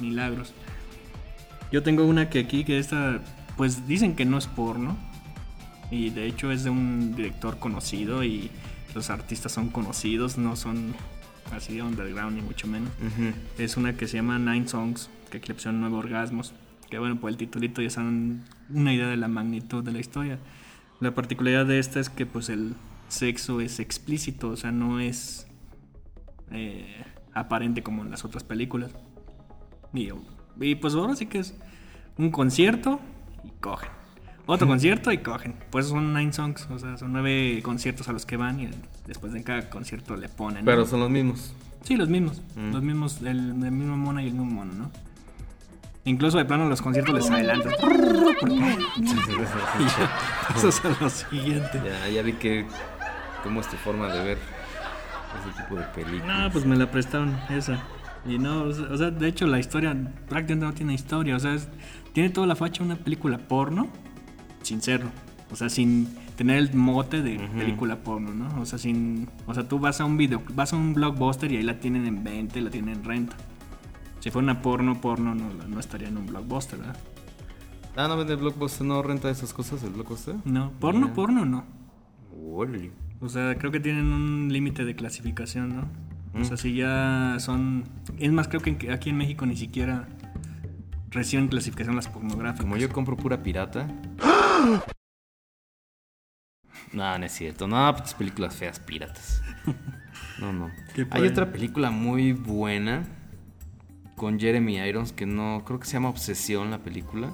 milagros. 0.00 0.52
Yo 1.72 1.82
tengo 1.82 2.04
una 2.04 2.28
que 2.28 2.40
aquí, 2.40 2.64
que 2.64 2.78
esta, 2.78 3.22
pues 3.56 3.88
dicen 3.88 4.14
que 4.14 4.26
no 4.26 4.36
es 4.36 4.46
porno. 4.46 4.94
Y 5.90 6.10
de 6.10 6.26
hecho 6.26 6.52
es 6.52 6.64
de 6.64 6.70
un 6.70 7.16
director 7.16 7.58
conocido 7.58 8.24
y 8.24 8.50
los 8.94 9.08
artistas 9.08 9.52
son 9.52 9.70
conocidos, 9.70 10.36
no 10.36 10.54
son 10.54 10.94
así 11.50 11.76
de 11.76 11.82
underground 11.82 12.36
ni 12.36 12.42
mucho 12.42 12.66
menos. 12.66 12.90
Es 13.56 13.78
una 13.78 13.96
que 13.96 14.06
se 14.06 14.18
llama 14.18 14.38
Nine 14.38 14.68
Songs, 14.68 15.08
que 15.30 15.38
le 15.38 15.54
pusieron 15.54 15.80
nueve 15.80 15.96
orgasmos. 15.96 16.52
Que 16.94 17.00
bueno, 17.00 17.18
por 17.18 17.28
el 17.28 17.36
titulito 17.36 17.82
ya 17.82 17.90
se 17.90 18.00
dan 18.00 18.44
una 18.72 18.94
idea 18.94 19.08
de 19.08 19.16
la 19.16 19.26
magnitud 19.26 19.82
de 19.82 19.90
la 19.90 19.98
historia. 19.98 20.38
La 21.00 21.12
particularidad 21.12 21.66
de 21.66 21.80
esta 21.80 21.98
es 21.98 22.08
que 22.08 22.24
pues 22.24 22.48
el 22.48 22.76
sexo 23.08 23.60
es 23.60 23.80
explícito, 23.80 24.50
o 24.50 24.56
sea, 24.56 24.70
no 24.70 25.00
es 25.00 25.48
eh, 26.52 27.04
aparente 27.32 27.82
como 27.82 28.04
en 28.04 28.12
las 28.12 28.24
otras 28.24 28.44
películas. 28.44 28.92
Y, 29.92 30.10
y, 30.60 30.76
pues 30.76 30.94
ahora 30.94 31.16
sí 31.16 31.26
que 31.26 31.40
es 31.40 31.58
un 32.16 32.30
concierto 32.30 33.00
y 33.42 33.50
cogen. 33.58 33.90
Otro 34.46 34.68
concierto 34.68 35.10
y 35.10 35.18
cogen. 35.18 35.56
Pues 35.72 35.88
son 35.88 36.14
nine 36.14 36.32
songs, 36.32 36.68
o 36.70 36.78
sea, 36.78 36.96
son 36.96 37.12
nueve 37.12 37.60
conciertos 37.64 38.08
a 38.08 38.12
los 38.12 38.24
que 38.24 38.36
van 38.36 38.60
y 38.60 38.68
después 39.08 39.32
de 39.32 39.42
cada 39.42 39.68
concierto 39.68 40.14
le 40.14 40.28
ponen. 40.28 40.64
¿no? 40.64 40.70
Pero 40.70 40.86
son 40.86 41.00
los 41.00 41.10
mismos. 41.10 41.54
Sí, 41.82 41.96
los 41.96 42.08
mismos. 42.08 42.40
Mm. 42.54 42.70
Los 42.72 42.82
mismos, 42.84 43.20
el, 43.22 43.64
el 43.64 43.72
mismo 43.72 43.96
mono 43.96 44.20
y 44.20 44.26
el 44.28 44.32
mismo 44.34 44.46
mono, 44.46 44.72
¿no? 44.74 45.13
Incluso 46.06 46.36
de 46.38 46.44
plano 46.44 46.68
los 46.68 46.82
conciertos 46.82 47.14
les 47.14 47.30
adelantan. 47.30 47.72
y 48.46 48.58
ya 48.58 50.10
pasas 50.48 50.84
a 50.84 50.96
lo 51.02 51.08
siguiente. 51.10 51.80
Ya, 51.84 52.08
ya 52.08 52.22
vi 52.22 52.32
que... 52.34 52.66
¿Cómo 53.42 53.60
es 53.60 53.68
tu 53.68 53.76
forma 53.76 54.08
de 54.08 54.24
ver 54.24 54.38
ese 54.38 55.62
tipo 55.62 55.76
de 55.76 55.84
películas? 55.94 56.26
No, 56.44 56.50
pues 56.50 56.64
me 56.64 56.76
la 56.76 56.90
prestaron 56.90 57.36
esa. 57.50 57.78
Y 58.26 58.38
no, 58.38 58.62
o 58.62 58.96
sea, 58.96 59.10
de 59.10 59.28
hecho 59.28 59.46
la 59.46 59.58
historia 59.58 59.94
prácticamente 60.28 60.64
no 60.66 60.72
tiene 60.72 60.94
historia. 60.94 61.36
O 61.36 61.38
sea, 61.40 61.52
es- 61.54 61.68
tiene 62.14 62.30
toda 62.30 62.46
la 62.46 62.56
facha 62.56 62.82
una 62.82 62.96
película 62.96 63.36
porno 63.38 63.88
sin 64.62 64.80
serlo. 64.80 65.10
O 65.52 65.56
sea, 65.56 65.68
sin 65.68 66.08
tener 66.36 66.56
el 66.56 66.74
mote 66.74 67.20
de 67.22 67.38
película 67.58 67.96
porno, 67.96 68.32
¿no? 68.32 68.60
O 68.62 68.66
sea, 68.66 68.78
sin... 68.78 69.28
O 69.46 69.52
sea, 69.54 69.68
tú 69.68 69.78
vas 69.78 70.00
a 70.00 70.04
un 70.06 70.16
video, 70.16 70.42
vas 70.54 70.72
a 70.72 70.76
un 70.76 70.94
blockbuster 70.94 71.52
y 71.52 71.58
ahí 71.58 71.62
la 71.62 71.78
tienen 71.80 72.06
en 72.06 72.24
venta 72.24 72.58
y 72.58 72.62
la 72.62 72.70
tienen 72.70 72.94
en 72.96 73.04
renta. 73.04 73.36
Si 74.24 74.30
fuera 74.30 74.44
una 74.50 74.62
porno, 74.62 75.02
porno 75.02 75.34
no, 75.34 75.50
no 75.68 75.78
estaría 75.78 76.08
en 76.08 76.16
un 76.16 76.24
blockbuster, 76.24 76.78
¿verdad? 76.78 76.96
Ah, 77.94 78.08
no 78.08 78.16
vende 78.16 78.36
Blockbuster, 78.36 78.86
no 78.86 79.02
renta 79.02 79.28
esas 79.28 79.52
cosas 79.52 79.82
el 79.82 79.90
Blockbuster. 79.90 80.36
No, 80.46 80.70
porno, 80.80 81.12
porno 81.12 81.44
no. 81.44 81.66
Órale. 82.42 82.90
O 83.20 83.28
sea, 83.28 83.54
creo 83.58 83.70
que 83.70 83.80
tienen 83.80 84.06
un 84.14 84.50
límite 84.50 84.86
de 84.86 84.96
clasificación, 84.96 85.76
¿no? 85.76 85.82
O 86.32 86.38
Mm. 86.38 86.44
sea, 86.46 86.56
si 86.56 86.74
ya 86.74 87.36
son... 87.38 87.84
Es 88.18 88.32
más, 88.32 88.48
creo 88.48 88.62
que 88.62 88.90
aquí 88.90 89.10
en 89.10 89.18
México 89.18 89.44
ni 89.44 89.56
siquiera 89.58 90.08
reciben 91.10 91.48
clasificación 91.48 91.94
las 91.94 92.08
pornográficas. 92.08 92.62
Como 92.62 92.78
yo 92.78 92.88
compro 92.88 93.18
pura 93.18 93.42
pirata. 93.42 93.86
No, 96.94 97.18
no 97.18 97.26
es 97.26 97.32
cierto. 97.32 97.68
No, 97.68 97.94
pues 97.94 98.14
películas 98.14 98.54
feas 98.56 98.80
piratas. 98.80 99.42
No, 100.40 100.50
no. 100.50 100.70
¿Qué 100.94 101.06
Hay 101.10 101.26
otra 101.26 101.52
película 101.52 101.90
muy 101.90 102.32
buena 102.32 103.04
con 104.16 104.38
Jeremy 104.38 104.78
Irons 104.78 105.12
que 105.12 105.26
no, 105.26 105.62
creo 105.64 105.80
que 105.80 105.86
se 105.86 105.94
llama 105.94 106.08
Obsesión 106.08 106.70
la 106.70 106.78
película. 106.78 107.32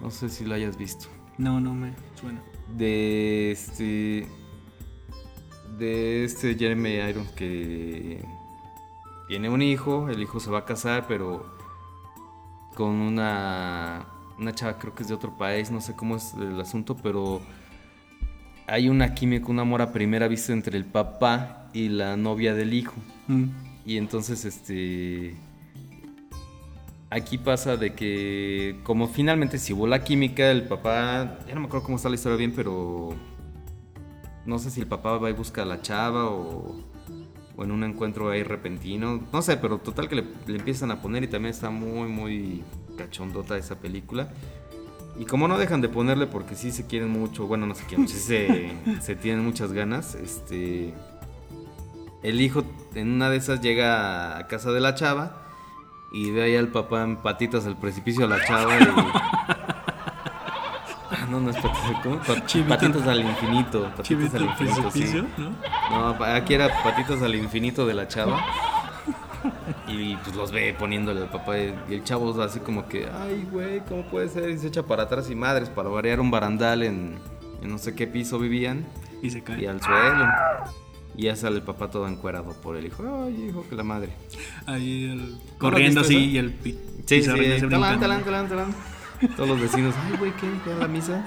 No 0.00 0.10
sé 0.10 0.28
si 0.28 0.44
la 0.44 0.56
hayas 0.56 0.76
visto. 0.76 1.08
No, 1.38 1.60
no 1.60 1.74
me 1.74 1.92
suena. 2.20 2.42
De 2.76 3.52
este. 3.52 4.26
De 5.78 6.24
este 6.24 6.56
Jeremy 6.56 6.94
Irons 6.94 7.30
que 7.30 8.24
tiene 9.28 9.48
un 9.48 9.62
hijo. 9.62 10.08
El 10.08 10.20
hijo 10.20 10.40
se 10.40 10.50
va 10.50 10.58
a 10.60 10.64
casar, 10.64 11.06
pero 11.06 11.46
con 12.74 12.90
una. 12.90 14.06
Una 14.38 14.54
chava, 14.54 14.78
creo 14.78 14.94
que 14.94 15.02
es 15.02 15.08
de 15.08 15.14
otro 15.14 15.36
país. 15.36 15.70
No 15.70 15.80
sé 15.80 15.94
cómo 15.96 16.16
es 16.16 16.34
el 16.34 16.60
asunto, 16.60 16.96
pero 16.96 17.40
hay 18.68 18.88
una 18.88 19.14
química, 19.14 19.46
un 19.48 19.58
amor 19.58 19.82
a 19.82 19.92
primera 19.92 20.28
vista 20.28 20.52
entre 20.52 20.76
el 20.76 20.84
papá 20.84 21.68
y 21.72 21.88
la 21.88 22.16
novia 22.16 22.54
del 22.54 22.74
hijo. 22.74 22.94
Mm. 23.26 23.46
Y 23.84 23.96
entonces, 23.96 24.44
este. 24.44 25.36
Aquí 27.10 27.38
pasa 27.38 27.76
de 27.76 27.94
que, 27.94 28.80
como 28.82 29.08
finalmente 29.08 29.58
si 29.58 29.72
hubo 29.72 29.86
la 29.86 30.04
química, 30.04 30.50
el 30.50 30.64
papá. 30.68 31.38
Ya 31.46 31.54
no 31.54 31.60
me 31.60 31.66
acuerdo 31.66 31.86
cómo 31.86 31.96
está 31.96 32.08
la 32.08 32.16
historia 32.16 32.36
bien, 32.36 32.52
pero. 32.54 33.10
No 34.44 34.58
sé 34.58 34.70
si 34.70 34.80
el 34.80 34.86
papá 34.86 35.16
va 35.18 35.30
y 35.30 35.32
busca 35.32 35.62
a 35.62 35.66
la 35.66 35.80
chava 35.80 36.26
o. 36.26 36.76
O 37.56 37.64
en 37.64 37.72
un 37.72 37.82
encuentro 37.82 38.30
ahí 38.30 38.42
repentino. 38.42 39.26
No 39.32 39.42
sé, 39.42 39.56
pero 39.56 39.78
total 39.78 40.08
que 40.08 40.16
le, 40.16 40.24
le 40.46 40.58
empiezan 40.58 40.90
a 40.92 41.02
poner 41.02 41.24
y 41.24 41.28
también 41.28 41.52
está 41.52 41.70
muy, 41.70 42.08
muy 42.08 42.62
cachondota 42.96 43.56
esa 43.56 43.80
película. 43.80 44.28
Y 45.18 45.24
como 45.24 45.48
no 45.48 45.58
dejan 45.58 45.80
de 45.80 45.88
ponerle 45.88 46.26
porque 46.26 46.54
sí 46.54 46.70
se 46.70 46.86
quieren 46.86 47.10
mucho, 47.10 47.46
bueno, 47.48 47.66
no 47.66 47.74
se 47.74 47.84
quieren 47.84 48.02
mucho, 48.02 48.14
sí 48.14 48.20
se, 48.20 48.72
se 49.00 49.16
tienen 49.16 49.44
muchas 49.44 49.72
ganas, 49.72 50.14
este 50.14 50.94
el 52.22 52.40
hijo 52.40 52.64
en 52.94 53.12
una 53.12 53.30
de 53.30 53.36
esas 53.36 53.60
llega 53.60 54.38
a 54.38 54.46
casa 54.46 54.72
de 54.72 54.80
la 54.80 54.94
chava 54.94 55.47
y 56.12 56.30
ve 56.30 56.42
ahí 56.44 56.56
al 56.56 56.68
papá 56.68 57.02
en 57.02 57.16
patitas 57.16 57.66
al 57.66 57.76
precipicio 57.76 58.24
a 58.24 58.28
la 58.28 58.44
chava 58.44 58.72
y... 58.78 58.84
Ah, 61.10 61.26
no, 61.30 61.40
no 61.40 61.50
es 61.50 61.56
patitas, 61.56 62.02
¿cómo? 62.02 62.18
Pa- 62.18 62.44
Chivito. 62.44 62.68
patitas 62.68 63.06
al 63.08 63.20
infinito, 63.22 63.82
patitas 63.84 64.06
Chivito 64.06 64.36
al 64.36 64.42
infinito, 64.44 64.82
precipicio, 64.82 65.22
sí. 65.22 65.42
¿no? 65.90 66.12
No, 66.18 66.24
aquí 66.24 66.52
era 66.54 66.68
patitas 66.82 67.22
al 67.22 67.34
infinito 67.34 67.86
de 67.86 67.94
la 67.94 68.06
chava. 68.08 68.38
Y 69.86 70.16
pues 70.16 70.36
los 70.36 70.52
ve 70.52 70.74
poniéndole 70.78 71.22
al 71.22 71.30
papá 71.30 71.56
y 71.58 71.74
y 71.88 71.94
el 71.94 72.04
chavo 72.04 72.40
así 72.42 72.60
como 72.60 72.86
que, 72.88 73.08
ay 73.10 73.48
güey, 73.50 73.80
¿cómo 73.88 74.02
puede 74.10 74.28
ser? 74.28 74.50
Y 74.50 74.58
se 74.58 74.66
echa 74.68 74.82
para 74.82 75.04
atrás 75.04 75.30
y 75.30 75.34
madres, 75.34 75.70
para 75.70 75.88
variar 75.88 76.20
un 76.20 76.30
barandal 76.30 76.82
en, 76.82 77.18
en 77.62 77.70
no 77.70 77.78
sé 77.78 77.94
qué 77.94 78.06
piso 78.06 78.38
vivían 78.38 78.86
Y 79.22 79.30
se 79.30 79.42
cae. 79.42 79.62
y 79.62 79.66
al 79.66 79.80
suelo. 79.80 80.26
Y 81.18 81.24
ya 81.24 81.34
sale 81.36 81.56
el 81.56 81.62
papá 81.62 81.90
todo 81.90 82.06
encuerado 82.06 82.52
por 82.62 82.76
el 82.76 82.86
hijo. 82.86 83.02
Ay, 83.24 83.48
hijo, 83.50 83.66
que 83.68 83.74
la 83.74 83.82
madre. 83.82 84.12
Ahí 84.66 85.10
el- 85.10 85.32
¿No 85.32 85.36
lo 85.36 85.58
corriendo 85.58 86.00
así 86.00 86.16
y 86.16 86.38
el 86.38 86.52
pi- 86.52 86.78
Sí, 87.06 87.22
sí, 87.22 87.30
ese 87.30 87.66
talán, 87.68 87.98
talán, 87.98 88.22
talán, 88.24 88.48
talán. 88.48 88.74
Todos 89.36 89.48
los 89.48 89.60
vecinos, 89.60 89.94
ay, 90.06 90.16
güey, 90.16 90.30
¿qué? 90.36 90.48
¿Qué 90.64 90.74
la 90.78 90.86
misa? 90.86 91.24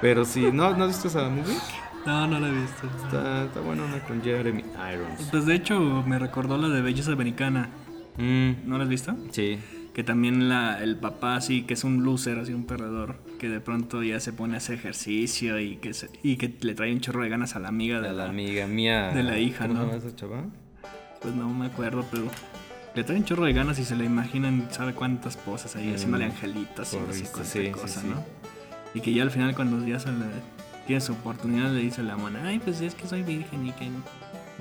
Pero 0.00 0.24
sí, 0.24 0.50
¿no, 0.52 0.76
¿no 0.76 0.84
has 0.84 0.88
visto 0.90 1.06
esa 1.08 1.28
movie? 1.28 1.56
No, 2.04 2.26
no 2.26 2.40
la 2.40 2.48
he 2.48 2.52
visto. 2.52 2.88
Está, 3.04 3.44
está 3.44 3.60
buena 3.60 3.84
una 3.84 4.00
con 4.00 4.22
Jeremy 4.22 4.64
Irons. 4.92 5.28
Pues 5.30 5.46
de 5.46 5.54
hecho 5.54 5.78
me 6.06 6.18
recordó 6.18 6.58
la 6.58 6.68
de 6.68 6.80
Belleza 6.82 7.12
Americana. 7.12 7.68
Mm, 8.16 8.52
¿No 8.68 8.76
la 8.78 8.84
has 8.84 8.90
visto? 8.90 9.14
sí. 9.30 9.58
Que 9.98 10.04
también 10.04 10.48
la, 10.48 10.80
el 10.80 10.94
papá 10.94 11.34
así, 11.34 11.62
que 11.64 11.74
es 11.74 11.82
un 11.82 12.04
loser, 12.04 12.38
así 12.38 12.52
un 12.52 12.66
perdedor, 12.66 13.16
que 13.40 13.48
de 13.48 13.58
pronto 13.58 14.00
ya 14.04 14.20
se 14.20 14.32
pone 14.32 14.54
a 14.54 14.58
hacer 14.58 14.76
ejercicio 14.76 15.58
y 15.58 15.78
que, 15.78 15.92
se- 15.92 16.08
y 16.22 16.36
que 16.36 16.54
le 16.60 16.76
trae 16.76 16.92
un 16.92 17.00
chorro 17.00 17.24
de 17.24 17.28
ganas 17.28 17.56
a 17.56 17.58
la 17.58 17.66
amiga 17.66 18.00
de 18.00 18.06
la, 18.10 18.12
la 18.12 18.30
amiga 18.30 18.68
mía. 18.68 19.08
de 19.08 19.24
la 19.24 19.40
hija, 19.40 19.66
¿Cómo 19.66 19.82
¿no? 19.86 19.92
esa 19.92 20.14
chava? 20.14 20.44
Pues 21.20 21.34
no 21.34 21.48
me 21.52 21.66
acuerdo, 21.66 22.04
pero 22.12 22.28
le 22.94 23.02
trae 23.02 23.18
un 23.18 23.24
chorro 23.24 23.46
de 23.46 23.52
ganas 23.54 23.80
y 23.80 23.84
se 23.84 23.96
le 23.96 24.04
imaginan, 24.04 24.68
sabe 24.70 24.94
cuántas 24.94 25.36
poses 25.36 25.74
ahí, 25.74 25.88
Mm, 25.88 25.94
haciéndole 25.96 26.24
angelitos 26.26 26.92
y 26.92 26.96
no 26.96 27.02
sé 27.02 27.06
porrista, 27.08 27.32
cuánta 27.32 27.50
sí, 27.50 27.64
sí, 27.64 27.70
cosa, 27.72 28.00
sí. 28.02 28.06
¿no? 28.06 28.24
Y 28.94 29.00
que 29.00 29.12
ya 29.12 29.24
al 29.24 29.32
final 29.32 29.56
cuando 29.56 29.84
ya 29.84 29.98
se 29.98 30.12
le 30.12 30.26
tiene 30.86 31.00
su 31.00 31.10
oportunidad 31.14 31.72
le 31.72 31.80
dice 31.80 32.02
a 32.02 32.04
la 32.04 32.16
mona, 32.16 32.46
ay, 32.46 32.60
pues 32.60 32.80
es 32.82 32.94
que 32.94 33.08
soy 33.08 33.24
virgen 33.24 33.66
y 33.66 33.72
que, 33.72 33.90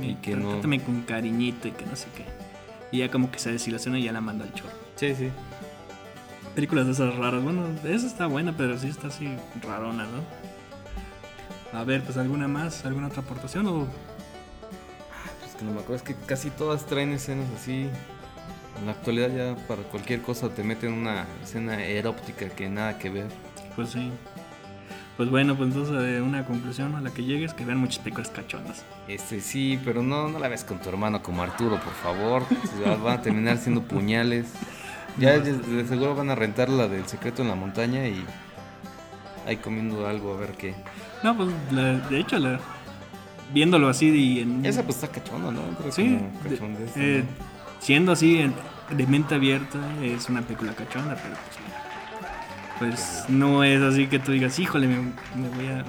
Y 0.02 0.16
que 0.16 0.36
no- 0.36 0.50
trátame 0.50 0.80
con 0.82 1.02
cariñito 1.04 1.68
y 1.68 1.72
que 1.74 1.86
no 1.86 1.96
sé 1.96 2.08
qué. 2.18 2.26
Y 2.92 3.00
ya 3.00 3.12
como 3.12 3.30
que 3.32 3.40
se 3.40 3.52
desilusiona 3.52 4.00
y 4.00 4.04
ya 4.04 4.12
la 4.12 4.22
manda 4.22 4.46
al 4.46 4.54
chorro. 4.54 4.74
Sí, 4.96 5.14
sí. 5.16 5.30
Películas 6.56 6.86
de 6.88 6.94
esas 6.94 7.16
raras. 7.16 7.44
Bueno, 7.44 7.68
esa 7.84 8.08
está 8.08 8.28
buena, 8.28 8.56
pero 8.56 8.78
sí 8.78 8.88
está 8.88 9.08
así 9.08 9.30
rarona, 9.62 10.06
¿no? 10.06 11.78
A 11.78 11.84
ver, 11.84 12.02
pues 12.04 12.18
alguna 12.18 12.48
más, 12.48 12.86
alguna 12.86 13.08
otra 13.08 13.22
aportación 13.22 13.68
o 13.68 13.88
Es 15.46 15.56
que 15.56 15.66
no 15.66 15.72
me 15.72 15.80
acuerdo, 15.82 15.96
es 15.96 16.02
que 16.02 16.16
casi 16.16 16.50
todas 16.50 16.86
traen 16.86 17.12
escenas 17.12 17.48
así. 17.56 17.90
En 18.80 18.86
la 18.86 18.92
actualidad 18.94 19.30
ya 19.30 19.68
para 19.68 19.82
cualquier 19.84 20.22
cosa 20.22 20.50
te 20.50 20.64
meten 20.64 20.94
una 20.94 21.26
escena 21.44 21.84
eróptica 21.84 22.48
que 22.50 22.70
nada 22.70 22.98
que 22.98 23.10
ver. 23.10 23.28
pues 23.76 23.90
sí. 23.90 24.12
Pues 25.18 25.32
bueno, 25.32 25.56
pues 25.56 25.70
entonces 25.74 25.96
eh, 26.00 26.22
una 26.22 26.46
conclusión 26.46 26.96
a 26.96 27.02
la 27.02 27.10
que 27.12 27.24
llegues 27.24 27.54
que 27.56 27.66
vean 27.66 27.80
muchas 27.80 28.00
películas 28.00 28.30
cachondas. 28.30 28.86
Este 29.08 29.42
sí, 29.42 29.80
pero 29.84 30.04
no, 30.04 30.28
no 30.28 30.38
la 30.38 30.48
ves 30.48 30.64
con 30.64 30.78
tu 30.80 30.90
hermano 30.90 31.24
como 31.24 31.42
Arturo, 31.42 31.80
por 31.80 31.94
favor. 31.94 32.44
Van 33.04 33.18
a 33.18 33.22
terminar 33.22 33.58
siendo 33.58 33.82
puñales. 33.82 34.46
Ya 35.18 35.40
de 35.40 35.86
seguro 35.88 36.14
van 36.16 36.30
a 36.30 36.36
rentar 36.36 36.70
la 36.70 36.88
del 36.88 37.08
secreto 37.08 37.42
en 37.42 37.48
la 37.48 37.56
montaña 37.56 38.08
y 38.08 38.24
ahí 39.48 39.58
comiendo 39.58 40.06
algo 40.08 40.36
a 40.36 40.38
ver 40.38 40.52
qué. 40.52 40.76
No, 41.24 41.36
pues 41.36 41.50
la- 41.72 41.98
de 41.98 42.20
hecho, 42.20 42.38
la- 42.38 42.60
viéndolo 43.52 43.90
así 43.90 44.10
y 44.10 44.42
en, 44.42 44.64
Esa 44.64 44.84
pues 44.84 44.98
está 45.02 45.08
cachonda, 45.08 45.50
¿no? 45.52 45.62
Sí, 45.92 46.20
de- 46.44 46.60
eh, 46.96 47.24
¿no? 47.24 47.46
siendo 47.80 48.12
así 48.12 48.38
en- 48.40 48.54
de 48.96 49.08
mente 49.08 49.34
abierta 49.34 49.80
es 50.04 50.30
una 50.30 50.44
película 50.44 50.74
cachonda, 50.74 51.16
pero 51.16 51.34
pues, 51.36 51.58
pues 52.80 53.26
no 53.30 53.64
es 53.64 53.82
así 53.82 54.08
que 54.08 54.20
tú 54.20 54.32
digas, 54.32 54.58
híjole, 54.60 54.88
me, 54.88 54.98
me 55.36 55.50
voy 55.56 55.68
a 55.68 55.86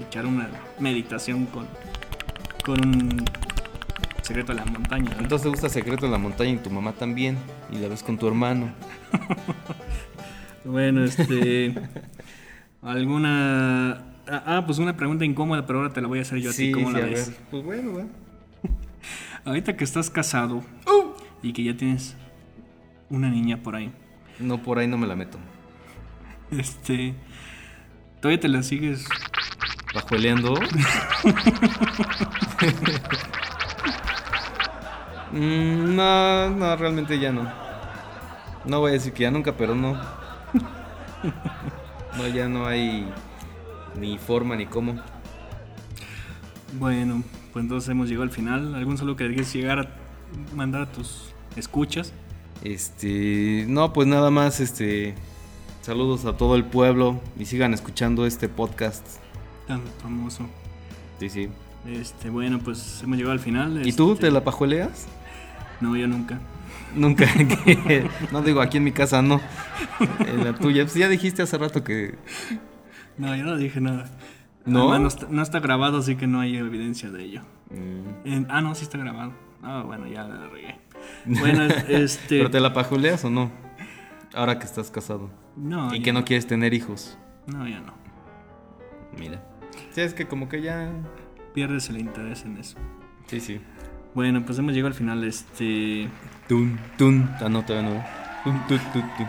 echar 0.00 0.26
una 0.26 0.48
meditación 0.78 1.46
con, 1.46 1.66
con 2.64 2.86
un 2.86 3.24
secreto 4.22 4.52
de 4.52 4.58
la 4.60 4.64
montaña. 4.66 5.10
¿no? 5.14 5.22
Entonces 5.22 5.42
te 5.42 5.48
gusta 5.48 5.68
Secreto 5.68 6.06
en 6.06 6.12
la 6.12 6.18
montaña 6.18 6.50
y 6.50 6.56
tu 6.56 6.70
mamá 6.70 6.92
también. 6.92 7.38
Y 7.72 7.78
la 7.78 7.88
ves 7.88 8.02
con 8.02 8.18
tu 8.18 8.28
hermano. 8.28 8.72
Bueno, 10.64 11.02
este. 11.02 11.72
¿Alguna.? 12.82 13.92
Ah, 14.26 14.42
ah, 14.44 14.62
pues 14.66 14.78
una 14.78 14.96
pregunta 14.96 15.24
incómoda, 15.24 15.64
pero 15.64 15.78
ahora 15.78 15.94
te 15.94 16.02
la 16.02 16.08
voy 16.08 16.18
a 16.18 16.22
hacer 16.22 16.40
yo 16.40 16.50
a 16.50 16.52
ti. 16.52 16.72
¿Cómo 16.72 16.90
la 16.90 17.00
ves? 17.00 17.32
Pues 17.50 17.64
bueno, 17.64 17.94
va. 17.94 18.04
Ahorita 19.46 19.76
que 19.76 19.84
estás 19.84 20.10
casado 20.10 20.62
y 21.42 21.54
que 21.54 21.64
ya 21.64 21.74
tienes 21.74 22.16
una 23.08 23.30
niña 23.30 23.62
por 23.62 23.76
ahí, 23.76 23.90
No, 24.38 24.62
por 24.62 24.78
ahí 24.78 24.86
no 24.86 24.98
me 24.98 25.06
la 25.06 25.16
meto. 25.16 25.38
Este. 26.50 27.14
¿Todavía 28.20 28.40
te 28.40 28.48
la 28.48 28.62
sigues? 28.62 29.06
Pajueleando. 29.92 30.54
Mm, 35.30 35.94
no, 35.94 36.50
no, 36.50 36.76
realmente 36.76 37.18
ya 37.18 37.30
no. 37.30 37.52
No 38.64 38.80
voy 38.80 38.90
a 38.90 38.92
decir 38.94 39.12
que 39.12 39.24
ya 39.24 39.30
nunca, 39.30 39.56
pero 39.56 39.74
no. 39.74 40.00
No, 42.16 42.28
ya 42.28 42.48
no 42.48 42.66
hay 42.66 43.06
ni 43.98 44.18
forma 44.18 44.56
ni 44.56 44.66
cómo. 44.66 45.00
Bueno, 46.78 47.22
pues 47.52 47.62
entonces 47.62 47.90
hemos 47.90 48.08
llegado 48.08 48.24
al 48.24 48.30
final. 48.30 48.74
¿Algún 48.74 48.98
solo 48.98 49.16
que 49.16 49.26
quieres 49.26 49.52
llegar 49.52 49.80
a 49.80 49.88
mandar 50.54 50.82
a 50.82 50.92
tus 50.92 51.32
escuchas? 51.56 52.12
Este, 52.62 53.64
no, 53.68 53.92
pues 53.92 54.08
nada 54.08 54.30
más, 54.30 54.60
este, 54.60 55.14
saludos 55.88 56.26
a 56.26 56.36
todo 56.36 56.54
el 56.54 56.64
pueblo 56.66 57.18
y 57.38 57.46
sigan 57.46 57.72
escuchando 57.72 58.26
este 58.26 58.46
podcast. 58.50 59.06
Tan 59.66 59.80
famoso. 60.02 60.44
Sí, 61.18 61.30
sí. 61.30 61.48
Este, 61.86 62.28
bueno, 62.28 62.58
pues 62.58 63.00
hemos 63.02 63.16
llegado 63.16 63.32
al 63.32 63.40
final. 63.40 63.86
¿Y 63.86 63.92
tú 63.94 64.12
Este, 64.12 64.26
te 64.26 64.30
la 64.30 64.44
pajueleas? 64.44 65.06
No, 65.80 65.96
yo 65.96 66.06
nunca. 66.06 66.40
Nunca. 66.94 67.24
no 68.32 68.42
digo 68.42 68.60
aquí 68.60 68.76
en 68.76 68.84
mi 68.84 68.92
casa, 68.92 69.22
no. 69.22 69.40
En 70.26 70.44
la 70.44 70.52
tuya. 70.54 70.82
Pues 70.84 70.94
ya 70.94 71.08
dijiste 71.08 71.40
hace 71.40 71.56
rato 71.56 71.82
que. 71.82 72.16
No, 73.16 73.34
yo 73.34 73.44
no 73.44 73.56
dije 73.56 73.80
nada. 73.80 74.10
¿No? 74.66 74.90
Además, 74.92 75.00
no 75.00 75.08
está, 75.08 75.26
no 75.30 75.42
está 75.42 75.60
grabado, 75.60 75.96
así 76.00 76.16
que 76.16 76.26
no 76.26 76.40
hay 76.40 76.54
evidencia 76.58 77.10
de 77.10 77.24
ello. 77.24 77.42
Mm, 77.70 78.26
En- 78.28 78.46
ah, 78.50 78.60
no, 78.60 78.74
sí 78.74 78.82
está 78.82 78.98
grabado. 78.98 79.32
Ah, 79.62 79.84
bueno, 79.86 80.06
ya 80.06 80.24
la 80.24 80.48
regué. 80.48 80.76
Bueno, 81.24 81.62
este. 81.88 82.36
¿Pero 82.36 82.50
te 82.50 82.60
la 82.60 82.74
pajuleas 82.74 83.24
o 83.24 83.30
no? 83.30 83.50
Ahora 84.34 84.58
que 84.58 84.66
estás 84.66 84.90
casado. 84.90 85.30
No, 85.58 85.94
y 85.94 86.02
que 86.02 86.12
no 86.12 86.24
quieres 86.24 86.46
tener 86.46 86.72
hijos. 86.72 87.18
No, 87.46 87.66
ya 87.66 87.80
no. 87.80 87.94
Mira. 89.18 89.42
Sí, 89.90 90.00
es 90.00 90.14
que 90.14 90.26
como 90.26 90.48
que 90.48 90.62
ya... 90.62 90.92
Pierdes 91.54 91.88
el 91.88 91.98
interés 91.98 92.44
en 92.44 92.56
eso. 92.58 92.76
Sí, 93.26 93.40
sí. 93.40 93.60
Bueno, 94.14 94.44
pues 94.44 94.58
hemos 94.58 94.72
llegado 94.72 94.88
al 94.88 94.94
final. 94.94 95.24
Este. 95.24 96.08
Tun, 96.46 96.78
tun. 96.96 97.28
Ah, 97.40 97.48
no, 97.48 97.64
todavía 97.64 97.90
no. 97.90 98.04
Tun, 98.44 98.66
tun, 98.68 98.78
tun, 98.92 99.02
tun. 99.16 99.26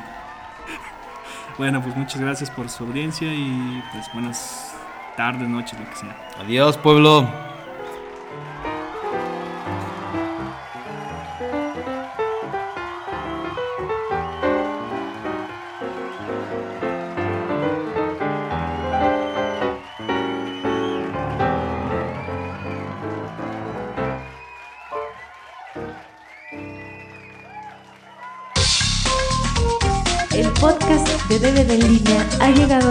Bueno, 1.58 1.82
pues 1.82 1.96
muchas 1.96 2.22
gracias 2.22 2.52
por 2.52 2.70
su 2.70 2.86
audiencia 2.86 3.34
y 3.34 3.84
pues 3.92 4.06
buenas 4.14 4.76
tardes, 5.18 5.50
noches, 5.50 5.80
lo 5.80 5.90
que 5.90 5.96
sea. 5.96 6.30
Adiós, 6.40 6.78
pueblo. 6.78 7.49